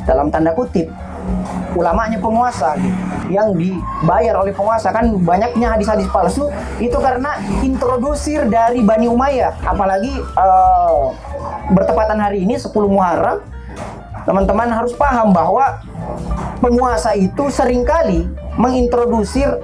dalam 0.09 0.33
tanda 0.33 0.57
kutip 0.57 0.89
ulamanya 1.73 2.21
penguasa 2.21 2.77
gitu, 2.77 2.99
yang 3.33 3.57
dibayar 3.57 4.37
oleh 4.41 4.53
penguasa 4.53 4.93
kan 4.93 5.09
banyaknya 5.25 5.73
hadis-hadis 5.73 6.09
palsu 6.13 6.53
itu 6.79 6.95
karena 7.01 7.41
introdusir 7.65 8.45
dari 8.49 8.85
Bani 8.85 9.09
Umayyah. 9.09 9.57
Apalagi 9.65 10.13
uh, 10.37 11.17
bertepatan 11.73 12.21
hari 12.21 12.45
ini 12.45 12.61
10 12.61 12.73
Muharram 12.73 13.41
teman-teman 14.23 14.71
harus 14.71 14.95
paham 14.95 15.35
bahwa 15.35 15.83
penguasa 16.63 17.17
itu 17.19 17.51
sering 17.51 17.83
kali 17.83 18.29
mengintrodusir 18.55 19.59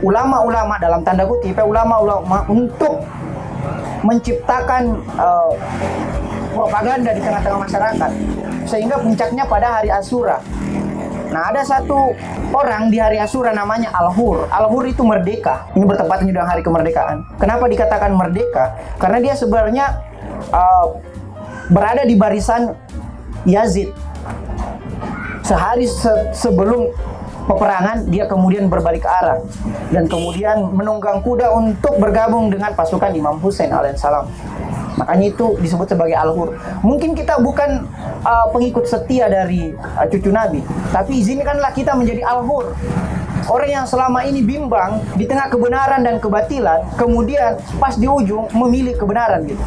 ulama-ulama 0.00 0.78
dalam 0.80 1.02
tanda 1.04 1.26
kutip 1.26 1.58
ulama-ulama 1.60 2.46
untuk 2.48 3.02
menciptakan 4.06 5.02
uh, 5.18 5.52
propaganda 6.54 7.10
di 7.14 7.20
tengah-tengah 7.22 7.60
masyarakat. 7.66 8.10
Sehingga 8.68 8.96
puncaknya 9.00 9.44
pada 9.48 9.80
hari 9.80 9.90
Asura. 9.90 10.38
Nah, 11.28 11.52
ada 11.52 11.60
satu 11.60 12.16
orang 12.56 12.88
di 12.88 12.96
hari 12.96 13.20
Asura 13.20 13.52
namanya 13.52 13.92
Al-Hur. 13.92 14.48
Al-Hur 14.48 14.84
itu 14.88 15.04
merdeka. 15.04 15.68
Ini 15.76 15.84
bertepatan 15.84 16.24
dengan 16.24 16.48
hari 16.48 16.64
kemerdekaan. 16.64 17.24
Kenapa 17.36 17.68
dikatakan 17.68 18.16
merdeka? 18.16 18.76
Karena 18.96 19.18
dia 19.20 19.34
sebenarnya 19.36 20.00
uh, 20.52 20.96
berada 21.68 22.08
di 22.08 22.16
barisan 22.16 22.72
Yazid. 23.44 23.92
Sehari 25.44 25.88
se 25.88 26.12
sebelum 26.36 26.92
peperangan 27.48 28.04
dia 28.12 28.28
kemudian 28.28 28.68
berbalik 28.68 29.08
arah 29.08 29.40
dan 29.88 30.04
kemudian 30.04 30.68
menunggang 30.68 31.24
kuda 31.24 31.48
untuk 31.56 31.96
bergabung 31.96 32.52
dengan 32.52 32.76
pasukan 32.76 33.08
Imam 33.16 33.40
Hussein 33.40 33.72
alaihissalam. 33.72 34.28
Makanya 34.98 35.26
itu 35.30 35.54
disebut 35.62 35.94
sebagai 35.94 36.18
al-hur. 36.18 36.58
Mungkin 36.82 37.14
kita 37.14 37.38
bukan 37.38 37.86
uh, 38.26 38.46
pengikut 38.50 38.84
setia 38.84 39.30
dari 39.30 39.72
uh, 39.72 40.04
cucu 40.10 40.28
Nabi, 40.28 40.60
tapi 40.90 41.22
izinkanlah 41.22 41.70
kita 41.72 41.94
menjadi 41.94 42.26
al-hur. 42.26 42.74
Orang 43.48 43.70
yang 43.70 43.86
selama 43.88 44.26
ini 44.26 44.44
bimbang 44.44 45.00
di 45.16 45.24
tengah 45.24 45.48
kebenaran 45.48 46.04
dan 46.04 46.20
kebatilan, 46.20 46.84
kemudian 46.98 47.56
pas 47.78 47.94
di 47.96 48.04
ujung 48.04 48.50
memilih 48.52 48.98
kebenaran 48.98 49.46
gitu. 49.46 49.62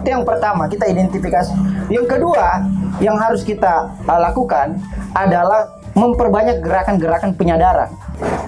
Itu 0.00 0.08
yang 0.08 0.24
pertama, 0.24 0.70
kita 0.70 0.88
identifikasi. 0.88 1.52
Yang 1.92 2.06
kedua, 2.16 2.64
yang 3.02 3.18
harus 3.18 3.42
kita 3.42 3.90
uh, 4.06 4.20
lakukan 4.22 4.78
adalah 5.12 5.79
memperbanyak 5.94 6.62
gerakan-gerakan 6.62 7.34
penyadaran. 7.34 7.90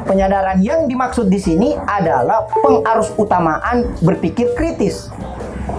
Penyadaran 0.07 0.59
yang 0.61 0.91
dimaksud 0.91 1.31
di 1.31 1.39
sini 1.39 1.75
adalah 1.75 2.47
pengarus 2.51 3.15
utamaan 3.17 3.87
berpikir 4.03 4.53
kritis. 4.59 5.09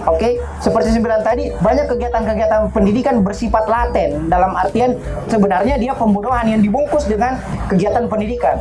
Oke, 0.04 0.20
okay? 0.20 0.32
seperti 0.60 0.92
saya 0.92 1.00
bilang 1.00 1.24
tadi, 1.24 1.48
banyak 1.60 1.88
kegiatan-kegiatan 1.88 2.72
pendidikan 2.72 3.24
bersifat 3.24 3.64
laten 3.68 4.28
dalam 4.28 4.52
artian 4.52 5.00
sebenarnya 5.28 5.80
dia 5.80 5.96
pembunuhan 5.96 6.44
yang 6.44 6.60
dibungkus 6.60 7.08
dengan 7.08 7.40
kegiatan 7.68 8.04
pendidikan. 8.08 8.60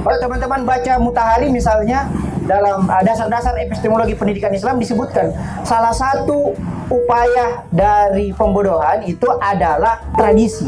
Kalau 0.00 0.18
teman-teman 0.18 0.64
baca 0.66 0.92
Mutahari 0.98 1.52
misalnya 1.52 2.08
dalam 2.50 2.88
uh, 2.88 3.02
dasar-dasar 3.04 3.54
epistemologi 3.62 4.16
pendidikan 4.16 4.50
Islam 4.50 4.80
disebutkan 4.80 5.30
salah 5.62 5.94
satu 5.94 6.56
upaya 6.90 7.62
dari 7.70 8.34
pembodohan 8.34 9.06
itu 9.06 9.30
adalah 9.38 10.02
tradisi. 10.18 10.66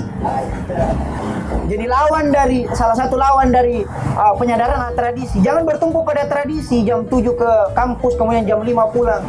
Jadi 1.66 1.84
lawan 1.86 2.30
dari 2.30 2.64
salah 2.72 2.94
satu 2.94 3.18
lawan 3.18 3.50
dari 3.50 3.82
uh, 4.14 4.34
penyadaran 4.38 4.78
adalah 4.78 4.94
tradisi. 4.94 5.42
Jangan 5.42 5.66
bertumpu 5.66 6.06
pada 6.06 6.26
tradisi 6.30 6.86
jam 6.86 7.02
7 7.06 7.10
ke 7.34 7.52
kampus 7.74 8.14
kemudian 8.14 8.46
jam 8.46 8.62
5 8.62 8.94
pulang. 8.94 9.22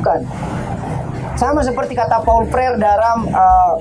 Bukan. 0.00 0.20
Sama 1.38 1.64
seperti 1.64 1.96
kata 1.96 2.20
Paul 2.20 2.44
Freire 2.52 2.76
dalam 2.76 3.30
uh, 3.32 3.74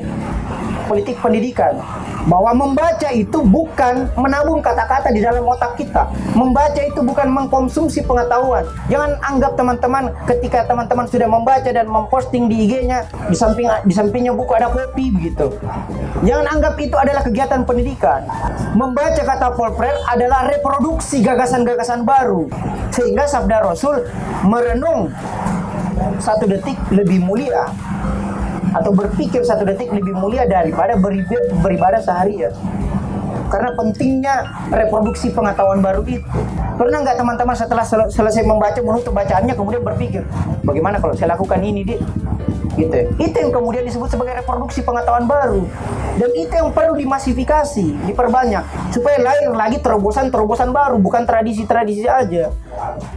politik 0.90 1.22
pendidikan 1.22 1.78
bahwa 2.26 2.52
membaca 2.58 3.14
itu 3.14 3.46
bukan 3.46 4.10
menabung 4.18 4.60
kata-kata 4.66 5.14
di 5.14 5.22
dalam 5.22 5.46
otak 5.46 5.78
kita. 5.78 6.10
Membaca 6.34 6.82
itu 6.82 7.00
bukan 7.06 7.30
mengkonsumsi 7.30 8.02
pengetahuan. 8.02 8.66
Jangan 8.90 9.22
anggap 9.22 9.54
teman-teman 9.54 10.10
ketika 10.26 10.66
teman-teman 10.66 11.06
sudah 11.06 11.30
membaca 11.30 11.70
dan 11.70 11.86
memposting 11.86 12.50
di 12.50 12.66
IG-nya 12.66 13.06
di 13.30 13.38
samping 13.38 13.70
di 13.86 13.94
sampingnya 13.94 14.34
buku 14.34 14.52
ada 14.58 14.74
kopi 14.74 15.14
begitu. 15.14 15.54
Jangan 16.26 16.58
anggap 16.58 16.74
itu 16.82 16.98
adalah 16.98 17.22
kegiatan 17.22 17.62
pendidikan. 17.62 18.26
Membaca 18.74 19.22
kata 19.22 19.54
Freire 19.54 20.02
adalah 20.10 20.50
reproduksi 20.50 21.22
gagasan-gagasan 21.22 22.02
baru. 22.02 22.50
Sehingga 22.90 23.30
sabda 23.30 23.62
Rasul 23.62 24.02
merenung 24.42 25.14
satu 26.20 26.48
detik 26.48 26.76
lebih 26.92 27.22
mulia 27.24 27.70
atau 28.80 28.96
berpikir 28.96 29.44
satu 29.44 29.68
detik 29.68 29.92
lebih 29.92 30.16
mulia 30.16 30.48
daripada 30.48 30.96
beribadah, 30.96 31.60
beribadah 31.60 32.02
seharian. 32.02 32.56
Karena 33.50 33.74
pentingnya 33.74 34.36
reproduksi 34.70 35.34
pengetahuan 35.34 35.82
baru 35.82 36.06
itu. 36.06 36.22
Pernah 36.78 37.02
nggak 37.02 37.18
teman-teman 37.18 37.56
setelah 37.58 37.84
sel 37.84 38.08
selesai 38.08 38.46
membaca 38.46 38.78
menutup 38.80 39.12
bacaannya 39.12 39.58
kemudian 39.58 39.82
berpikir, 39.82 40.22
bagaimana 40.62 41.02
kalau 41.02 41.18
saya 41.18 41.34
lakukan 41.34 41.60
ini, 41.60 41.82
di 41.82 41.96
Gitu. 42.80 42.96
Itu 43.20 43.36
yang 43.36 43.52
kemudian 43.52 43.84
disebut 43.84 44.08
sebagai 44.08 44.40
reproduksi 44.40 44.80
pengetahuan 44.80 45.28
baru. 45.28 45.68
Dan 46.16 46.32
itu 46.36 46.52
yang 46.52 46.72
perlu 46.72 46.96
dimasifikasi, 46.96 48.08
diperbanyak 48.08 48.64
supaya 48.92 49.20
lahir 49.20 49.52
lagi 49.52 49.78
terobosan-terobosan 49.84 50.72
baru, 50.72 50.96
bukan 51.00 51.28
tradisi-tradisi 51.28 52.08
aja. 52.08 52.52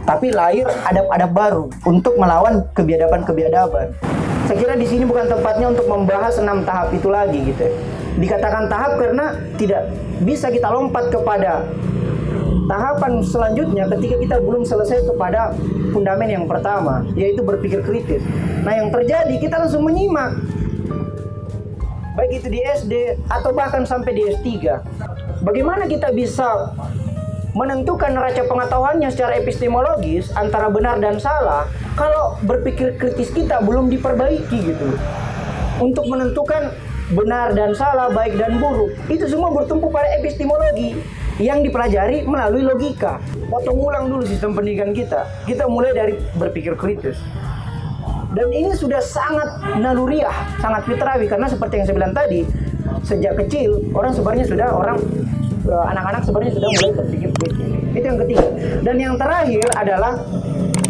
Tapi 0.03 0.35
lahir 0.35 0.67
adab-adab 0.67 1.31
baru 1.31 1.65
untuk 1.87 2.19
melawan 2.19 2.67
kebiadaban-kebiadaban 2.75 3.95
saya 4.43 4.57
kira 4.59 4.73
di 4.75 4.87
sini 4.87 5.07
bukan 5.07 5.31
tempatnya 5.31 5.71
untuk 5.71 5.87
membahas 5.87 6.35
enam 6.39 6.67
tahap 6.67 6.91
itu 6.91 7.07
lagi 7.07 7.39
gitu. 7.47 7.65
Dikatakan 8.19 8.67
tahap 8.67 8.99
karena 8.99 9.39
tidak 9.55 9.89
bisa 10.21 10.51
kita 10.51 10.67
lompat 10.69 11.09
kepada 11.09 11.63
tahapan 12.67 13.19
selanjutnya 13.23 13.87
ketika 13.97 14.15
kita 14.19 14.35
belum 14.39 14.63
selesai 14.63 15.07
kepada 15.07 15.55
fundamen 15.91 16.29
yang 16.29 16.45
pertama, 16.47 17.03
yaitu 17.15 17.43
berpikir 17.43 17.83
kritis. 17.83 18.23
Nah, 18.63 18.75
yang 18.75 18.91
terjadi 18.91 19.35
kita 19.39 19.55
langsung 19.59 19.83
menyimak. 19.83 20.35
Baik 22.13 22.45
itu 22.45 22.47
di 22.53 22.59
SD 22.61 22.93
atau 23.25 23.51
bahkan 23.57 23.83
sampai 23.89 24.13
di 24.13 24.21
S3. 24.37 24.45
Bagaimana 25.41 25.89
kita 25.89 26.13
bisa 26.13 26.71
menentukan 27.53 28.17
neraca 28.17 28.43
pengetahuannya 28.49 29.09
secara 29.13 29.37
epistemologis 29.37 30.33
antara 30.33 30.73
benar 30.73 30.97
dan 30.97 31.21
salah 31.21 31.69
kalau 31.93 32.37
berpikir 32.41 32.97
kritis 32.97 33.29
kita 33.29 33.61
belum 33.61 33.93
diperbaiki 33.93 34.57
gitu. 34.73 34.87
Untuk 35.81 36.05
menentukan 36.09 36.73
benar 37.13 37.53
dan 37.53 37.77
salah 37.77 38.09
baik 38.09 38.41
dan 38.41 38.57
buruk 38.57 38.93
itu 39.05 39.29
semua 39.29 39.53
bertumpu 39.53 39.89
pada 39.93 40.09
epistemologi 40.17 40.97
yang 41.37 41.61
dipelajari 41.61 42.25
melalui 42.25 42.65
logika. 42.65 43.21
Potong 43.49 43.77
ulang 43.77 44.09
dulu 44.09 44.25
sistem 44.25 44.57
pendidikan 44.57 44.93
kita. 44.93 45.25
Kita 45.45 45.69
mulai 45.69 45.93
dari 45.93 46.13
berpikir 46.37 46.73
kritis. 46.73 47.17
Dan 48.33 48.49
ini 48.49 48.73
sudah 48.73 48.97
sangat 48.97 49.77
naluriah 49.77 50.33
sangat 50.57 50.89
fitrawi 50.89 51.29
karena 51.29 51.45
seperti 51.45 51.77
yang 51.77 51.85
saya 51.85 51.97
bilang 52.01 52.15
tadi 52.17 52.41
sejak 53.05 53.37
kecil 53.45 53.77
orang 53.93 54.09
sebenarnya 54.09 54.45
sudah 54.49 54.67
orang 54.73 54.97
anak-anak 55.67 56.21
sebenarnya 56.27 56.53
sudah 56.59 56.69
mulai 56.69 56.91
berpikir 56.97 57.29
kritis. 57.39 57.69
Itu 57.93 58.05
yang 58.05 58.19
ketiga. 58.19 58.47
Dan 58.83 58.95
yang 58.99 59.15
terakhir 59.15 59.65
adalah 59.77 60.13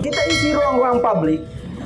kita 0.01 0.21
isi 0.31 0.55
ruang-ruang 0.55 0.99
publik 0.99 1.41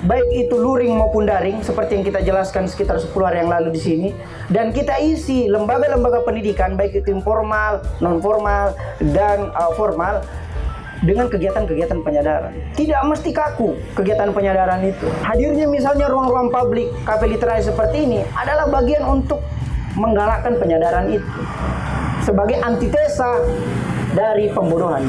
baik 0.05 0.29
itu 0.29 0.55
luring 0.55 0.93
maupun 0.93 1.25
daring 1.25 1.65
seperti 1.65 1.97
yang 1.97 2.05
kita 2.05 2.19
jelaskan 2.21 2.69
sekitar 2.69 3.01
10 3.01 3.17
hari 3.17 3.41
yang 3.41 3.49
lalu 3.49 3.73
di 3.73 3.81
sini 3.81 4.09
dan 4.53 4.69
kita 4.69 5.01
isi 5.01 5.49
lembaga-lembaga 5.49 6.21
pendidikan 6.21 6.77
baik 6.77 7.01
itu 7.01 7.09
informal, 7.09 7.81
non 7.97 8.21
formal 8.21 8.77
dan 9.01 9.49
uh, 9.57 9.73
formal 9.73 10.21
dengan 11.01 11.29
kegiatan-kegiatan 11.29 12.01
penyadaran. 12.01 12.53
Tidak 12.73 13.01
mesti 13.05 13.29
kaku 13.29 13.77
kegiatan 13.93 14.33
penyadaran 14.33 14.81
itu. 14.81 15.05
Hadirnya 15.21 15.69
misalnya 15.69 16.09
ruang-ruang 16.09 16.49
publik, 16.49 16.89
kafe 17.05 17.29
literasi 17.29 17.69
seperti 17.69 18.05
ini 18.05 18.19
adalah 18.33 18.65
bagian 18.69 19.05
untuk 19.05 19.41
menggalakkan 19.97 20.57
penyadaran 20.61 21.09
itu 21.09 21.25
sebagai 22.27 22.59
antitesa 22.59 23.39
dari 24.11 24.51
pembunuhan. 24.51 25.07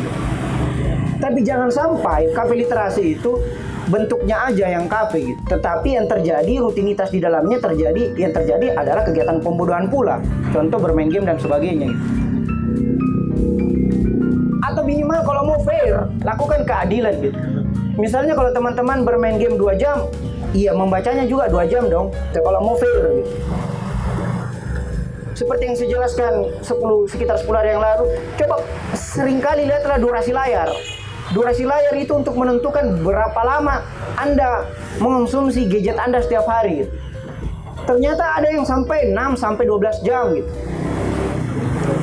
Tapi 1.19 1.43
jangan 1.43 1.67
sampai 1.67 2.31
kafe 2.31 2.63
literasi 2.63 3.19
itu 3.19 3.43
bentuknya 3.91 4.47
aja 4.47 4.71
yang 4.71 4.87
kafe 4.87 5.35
gitu. 5.35 5.41
Tetapi 5.51 5.99
yang 5.99 6.07
terjadi 6.07 6.63
rutinitas 6.63 7.11
di 7.11 7.19
dalamnya 7.19 7.59
terjadi 7.59 8.15
yang 8.15 8.31
terjadi 8.31 8.79
adalah 8.79 9.03
kegiatan 9.03 9.43
pembunuhan 9.43 9.91
pula. 9.91 10.23
Contoh 10.55 10.79
bermain 10.79 11.11
game 11.11 11.27
dan 11.27 11.43
sebagainya 11.43 11.91
gitu. 11.91 12.07
Atau 14.63 14.87
minimal 14.87 15.21
kalau 15.27 15.43
mau 15.43 15.59
fair, 15.67 16.07
lakukan 16.23 16.63
keadilan 16.63 17.19
gitu. 17.19 17.39
Misalnya 17.99 18.39
kalau 18.39 18.55
teman-teman 18.55 19.03
bermain 19.03 19.43
game 19.43 19.59
2 19.59 19.75
jam, 19.75 20.07
iya 20.55 20.71
membacanya 20.71 21.27
juga 21.27 21.51
2 21.51 21.67
jam 21.67 21.91
dong. 21.91 22.15
Kalau 22.31 22.63
mau 22.63 22.79
fair 22.79 23.11
gitu 23.11 23.33
seperti 25.39 25.71
yang 25.71 25.77
saya 25.79 25.89
jelaskan 25.95 26.33
10 26.67 27.15
sekitar 27.15 27.39
10 27.39 27.47
hari 27.55 27.71
yang 27.79 27.83
lalu 27.83 28.11
coba 28.35 28.59
sering 28.99 29.39
kali 29.39 29.71
lihatlah 29.71 30.03
durasi 30.03 30.35
layar. 30.35 30.67
Durasi 31.31 31.63
layar 31.63 31.95
itu 31.95 32.11
untuk 32.11 32.35
menentukan 32.35 33.05
berapa 33.07 33.41
lama 33.47 33.87
Anda 34.19 34.67
mengonsumsi 34.99 35.71
gadget 35.71 35.95
Anda 35.95 36.27
setiap 36.27 36.43
hari. 36.51 36.91
Ternyata 37.87 38.43
ada 38.43 38.49
yang 38.51 38.67
sampai 38.67 39.15
6 39.15 39.39
sampai 39.39 39.63
12 39.63 40.03
jam 40.03 40.35
gitu. 40.35 40.51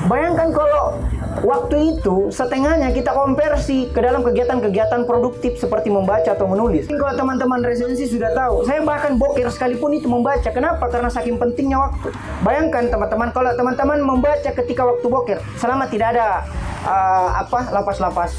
Bayangkan 0.07 0.53
kalau 0.55 0.95
Waktu 1.43 1.99
itu 1.99 2.31
setengahnya 2.31 2.95
kita 2.95 3.11
konversi 3.11 3.91
ke 3.91 3.99
dalam 3.99 4.23
kegiatan-kegiatan 4.23 5.03
produktif 5.03 5.59
seperti 5.59 5.91
membaca 5.91 6.31
atau 6.31 6.47
menulis. 6.47 6.87
Kalau 6.87 7.11
teman-teman 7.11 7.59
resensi 7.59 8.07
sudah 8.07 8.31
tahu, 8.31 8.63
saya 8.63 8.79
bahkan 8.87 9.19
bokir 9.19 9.43
sekalipun 9.51 9.91
itu 9.99 10.07
membaca. 10.07 10.47
Kenapa? 10.47 10.87
Karena 10.87 11.11
saking 11.11 11.35
pentingnya 11.35 11.91
waktu. 11.91 12.15
Bayangkan 12.39 12.87
teman-teman 12.87 13.35
kalau 13.35 13.51
teman-teman 13.51 13.99
membaca 13.99 14.47
ketika 14.47 14.83
waktu 14.87 15.07
bokir, 15.11 15.37
selama 15.59 15.91
tidak 15.91 16.15
ada 16.15 16.47
uh, 16.87 17.43
apa 17.43 17.67
lapas-lapas 17.73 18.31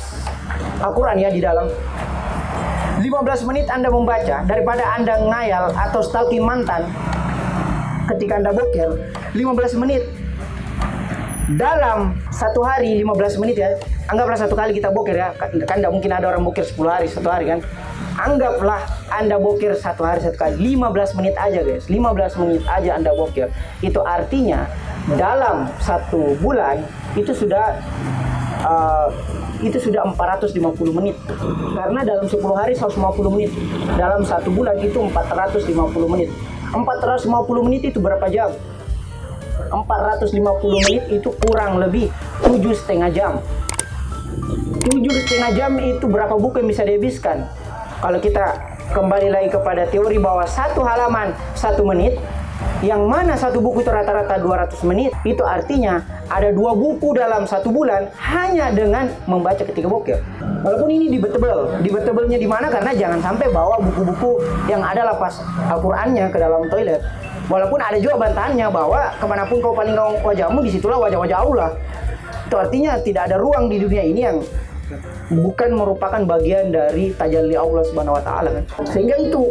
Al-Quran 0.81 1.17
ya 1.21 1.29
di 1.29 1.41
dalam 1.45 1.69
15 2.97 3.49
menit 3.49 3.69
Anda 3.69 3.93
membaca 3.93 4.41
daripada 4.49 4.97
Anda 4.97 5.21
ngayal 5.21 5.65
atau 5.77 6.01
stalking 6.01 6.41
mantan 6.41 6.89
ketika 8.15 8.41
Anda 8.41 8.57
bokir 8.57 8.89
15 9.37 9.83
menit 9.83 10.26
dalam 11.55 12.19
satu 12.35 12.67
hari 12.67 13.07
15 13.07 13.39
menit 13.39 13.63
ya 13.63 13.71
anggaplah 14.11 14.35
satu 14.35 14.59
kali 14.59 14.75
kita 14.75 14.91
bokir 14.91 15.15
ya. 15.15 15.31
Kan 15.39 15.79
tidak 15.79 15.93
mungkin 15.95 16.11
ada 16.11 16.27
orang 16.35 16.43
bokir 16.43 16.67
10 16.67 16.75
hari 16.91 17.07
satu 17.07 17.31
hari 17.31 17.47
kan. 17.47 17.63
Anggaplah 18.19 18.83
anda 19.15 19.39
bokir 19.39 19.79
satu 19.79 20.03
hari 20.03 20.19
satu 20.27 20.35
kali. 20.35 20.75
15 20.75 21.15
menit 21.15 21.39
aja 21.39 21.63
guys. 21.63 21.87
15 21.87 22.43
menit 22.43 22.63
aja 22.67 22.91
anda 22.99 23.15
bokir. 23.15 23.47
Itu 23.79 24.03
artinya 24.03 24.67
dalam 25.15 25.71
satu 25.79 26.35
bulan 26.43 26.83
itu 27.15 27.31
sudah 27.31 27.79
uh, 28.67 29.09
itu 29.63 29.79
sudah 29.79 30.03
450 30.19 30.51
menit. 30.99 31.15
Karena 31.79 32.03
dalam 32.03 32.27
10 32.27 32.43
hari 32.59 32.75
150 32.75 32.99
menit. 33.31 33.55
Dalam 33.95 34.27
satu 34.27 34.51
bulan 34.51 34.75
itu 34.83 34.99
450 34.99 35.71
menit. 36.11 36.35
450 36.75 37.31
menit 37.63 37.95
itu 37.95 38.03
berapa 38.03 38.27
jam 38.27 38.51
450 39.71 40.85
menit 40.87 41.03
itu 41.11 41.29
kurang 41.47 41.79
lebih 41.83 42.11
tujuh 42.45 42.73
setengah 42.75 43.11
jam. 43.13 43.33
Tujuh 44.87 45.15
setengah 45.27 45.51
jam 45.57 45.71
itu 45.83 46.05
berapa 46.07 46.35
buku 46.39 46.63
yang 46.63 46.69
bisa 46.71 46.83
dihabiskan? 46.87 47.47
Kalau 48.01 48.19
kita 48.21 48.77
kembali 48.93 49.29
lagi 49.33 49.49
kepada 49.51 49.89
teori 49.91 50.21
bahwa 50.21 50.47
satu 50.47 50.85
halaman 50.87 51.35
satu 51.59 51.83
menit 51.83 52.15
yang 52.85 53.09
mana 53.09 53.33
satu 53.37 53.61
buku 53.61 53.81
itu 53.81 53.89
rata-rata 53.89 54.37
200 54.41 54.85
menit 54.85 55.13
itu 55.25 55.41
artinya 55.45 56.05
ada 56.29 56.53
dua 56.53 56.77
buku 56.77 57.17
dalam 57.17 57.49
satu 57.49 57.73
bulan 57.73 58.09
hanya 58.21 58.69
dengan 58.73 59.09
membaca 59.25 59.65
ketika 59.65 59.89
bokir 59.89 60.21
walaupun 60.61 60.89
ini 60.93 61.09
debatable 61.09 61.73
debatable-nya 61.81 62.39
di 62.41 62.49
mana? 62.49 62.69
Karena 62.69 62.93
jangan 62.93 63.21
sampai 63.25 63.49
bawa 63.49 63.81
buku-buku 63.81 64.45
yang 64.69 64.85
ada 64.85 65.09
lapas 65.09 65.41
Al-Qur'annya 65.73 66.29
ke 66.29 66.37
dalam 66.37 66.69
toilet 66.69 67.01
Walaupun 67.47 67.79
ada 67.79 67.99
juga 68.03 68.19
bantahannya 68.19 68.67
bahwa 68.75 69.15
ke 69.15 69.25
mana 69.27 69.47
pun 69.47 69.63
kau 69.63 69.71
paling 69.71 69.95
wajahmu, 70.27 70.67
di 70.67 70.71
situlah 70.75 70.99
wajah-wajah 70.99 71.39
Allah. 71.47 71.71
Itu 72.47 72.55
artinya 72.59 72.99
tidak 73.03 73.31
ada 73.31 73.37
ruang 73.39 73.71
di 73.71 73.79
dunia 73.79 74.03
ini 74.03 74.21
yang 74.27 74.39
bukan 75.31 75.75
merupakan 75.75 76.23
bagian 76.23 76.71
dari 76.71 77.11
tajalli 77.15 77.59
Allah 77.59 77.83
Subhanahu 77.87 78.19
wa 78.19 78.23
taala 78.23 78.51
kan. 78.51 78.65
Sehingga 78.87 79.19
itu 79.19 79.51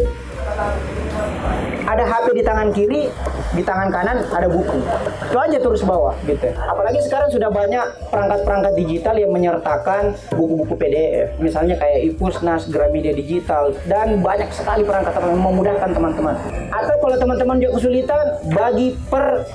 ada 1.96 2.04
HP 2.04 2.26
di 2.36 2.44
tangan 2.44 2.70
kiri, 2.76 3.08
di 3.56 3.64
tangan 3.64 3.88
kanan 3.88 4.20
ada 4.36 4.52
buku. 4.52 4.84
Itu 5.32 5.38
aja 5.40 5.58
terus 5.58 5.82
bawa 5.88 6.12
gitu. 6.28 6.52
Apalagi 6.52 7.00
sekarang 7.08 7.32
sudah 7.32 7.48
banyak 7.48 8.12
perangkat-perangkat 8.12 8.74
digital 8.76 9.16
yang 9.16 9.32
menyertakan 9.32 10.12
buku-buku 10.36 10.76
PDF. 10.76 11.40
Misalnya 11.40 11.80
kayak 11.80 12.12
Ipusnas, 12.12 12.68
Gramedia 12.68 13.16
Digital 13.16 13.72
dan 13.88 14.20
banyak 14.20 14.52
sekali 14.52 14.84
perangkat 14.84 15.16
yang 15.24 15.40
memudahkan 15.40 15.90
teman-teman. 15.96 16.36
Atau 16.76 16.96
kalau 17.00 17.16
teman-teman 17.16 17.56
juga 17.64 17.80
kesulitan 17.80 18.26
bagi 18.52 19.00
per 19.08 19.48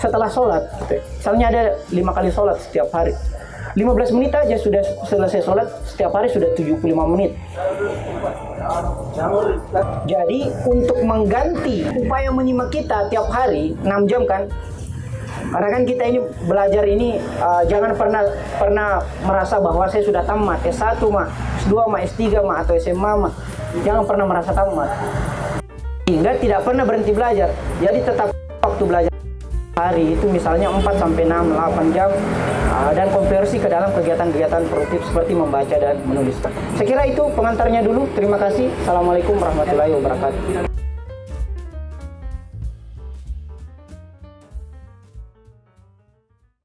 setelah 0.00 0.28
sholat 0.32 0.64
gitu. 0.84 0.96
Misalnya 1.00 1.46
ada 1.52 1.62
lima 1.92 2.12
kali 2.12 2.28
sholat 2.32 2.56
setiap 2.60 2.88
hari 2.92 3.12
15 3.76 4.16
menit 4.16 4.32
aja 4.32 4.56
sudah 4.56 4.80
selesai 5.04 5.44
sholat 5.44 5.68
setiap 5.84 6.16
hari 6.16 6.32
sudah 6.32 6.48
75 6.56 6.80
menit 7.12 7.36
jadi 10.08 10.40
untuk 10.64 10.98
mengganti 11.04 11.84
upaya 12.00 12.32
menyimak 12.32 12.72
kita 12.72 13.12
tiap 13.12 13.28
hari 13.28 13.76
6 13.84 14.08
jam 14.08 14.24
kan 14.24 14.48
karena 15.46 15.68
kan 15.68 15.82
kita 15.86 16.02
ini 16.08 16.18
belajar 16.48 16.84
ini 16.88 17.20
uh, 17.38 17.62
jangan 17.68 17.92
pernah 17.94 18.24
pernah 18.56 19.04
merasa 19.22 19.60
bahwa 19.60 19.84
saya 19.86 20.02
sudah 20.02 20.24
tamat 20.26 20.58
S1 20.66 20.98
mah, 21.06 21.30
S2 21.62 21.74
mah, 21.86 22.00
S3 22.02 22.22
mah 22.42 22.56
atau 22.66 22.74
SMA 22.82 23.12
mah. 23.14 23.32
Jangan 23.86 24.02
pernah 24.08 24.26
merasa 24.26 24.50
tamat. 24.50 24.90
Hingga 26.10 26.42
tidak 26.42 26.60
pernah 26.66 26.82
berhenti 26.82 27.12
belajar. 27.14 27.52
Jadi 27.78 27.98
tetap 28.02 28.34
waktu 28.64 28.84
belajar 28.88 29.15
hari 29.76 30.16
itu 30.16 30.24
misalnya 30.32 30.72
4 30.72 30.88
sampai 30.96 31.28
6 31.28 31.52
8 31.52 31.92
jam 31.92 32.08
uh, 32.72 32.96
dan 32.96 33.12
konversi 33.12 33.60
ke 33.60 33.68
dalam 33.68 33.92
kegiatan-kegiatan 33.92 34.64
produktif 34.72 35.04
seperti 35.04 35.36
membaca 35.36 35.76
dan 35.76 36.00
menulis. 36.08 36.32
Saya 36.80 36.86
kira 36.88 37.04
itu 37.04 37.20
pengantarnya 37.36 37.84
dulu. 37.84 38.08
Terima 38.16 38.40
kasih. 38.40 38.72
Assalamualaikum 38.80 39.36
warahmatullahi 39.36 39.92
wabarakatuh. 40.00 40.65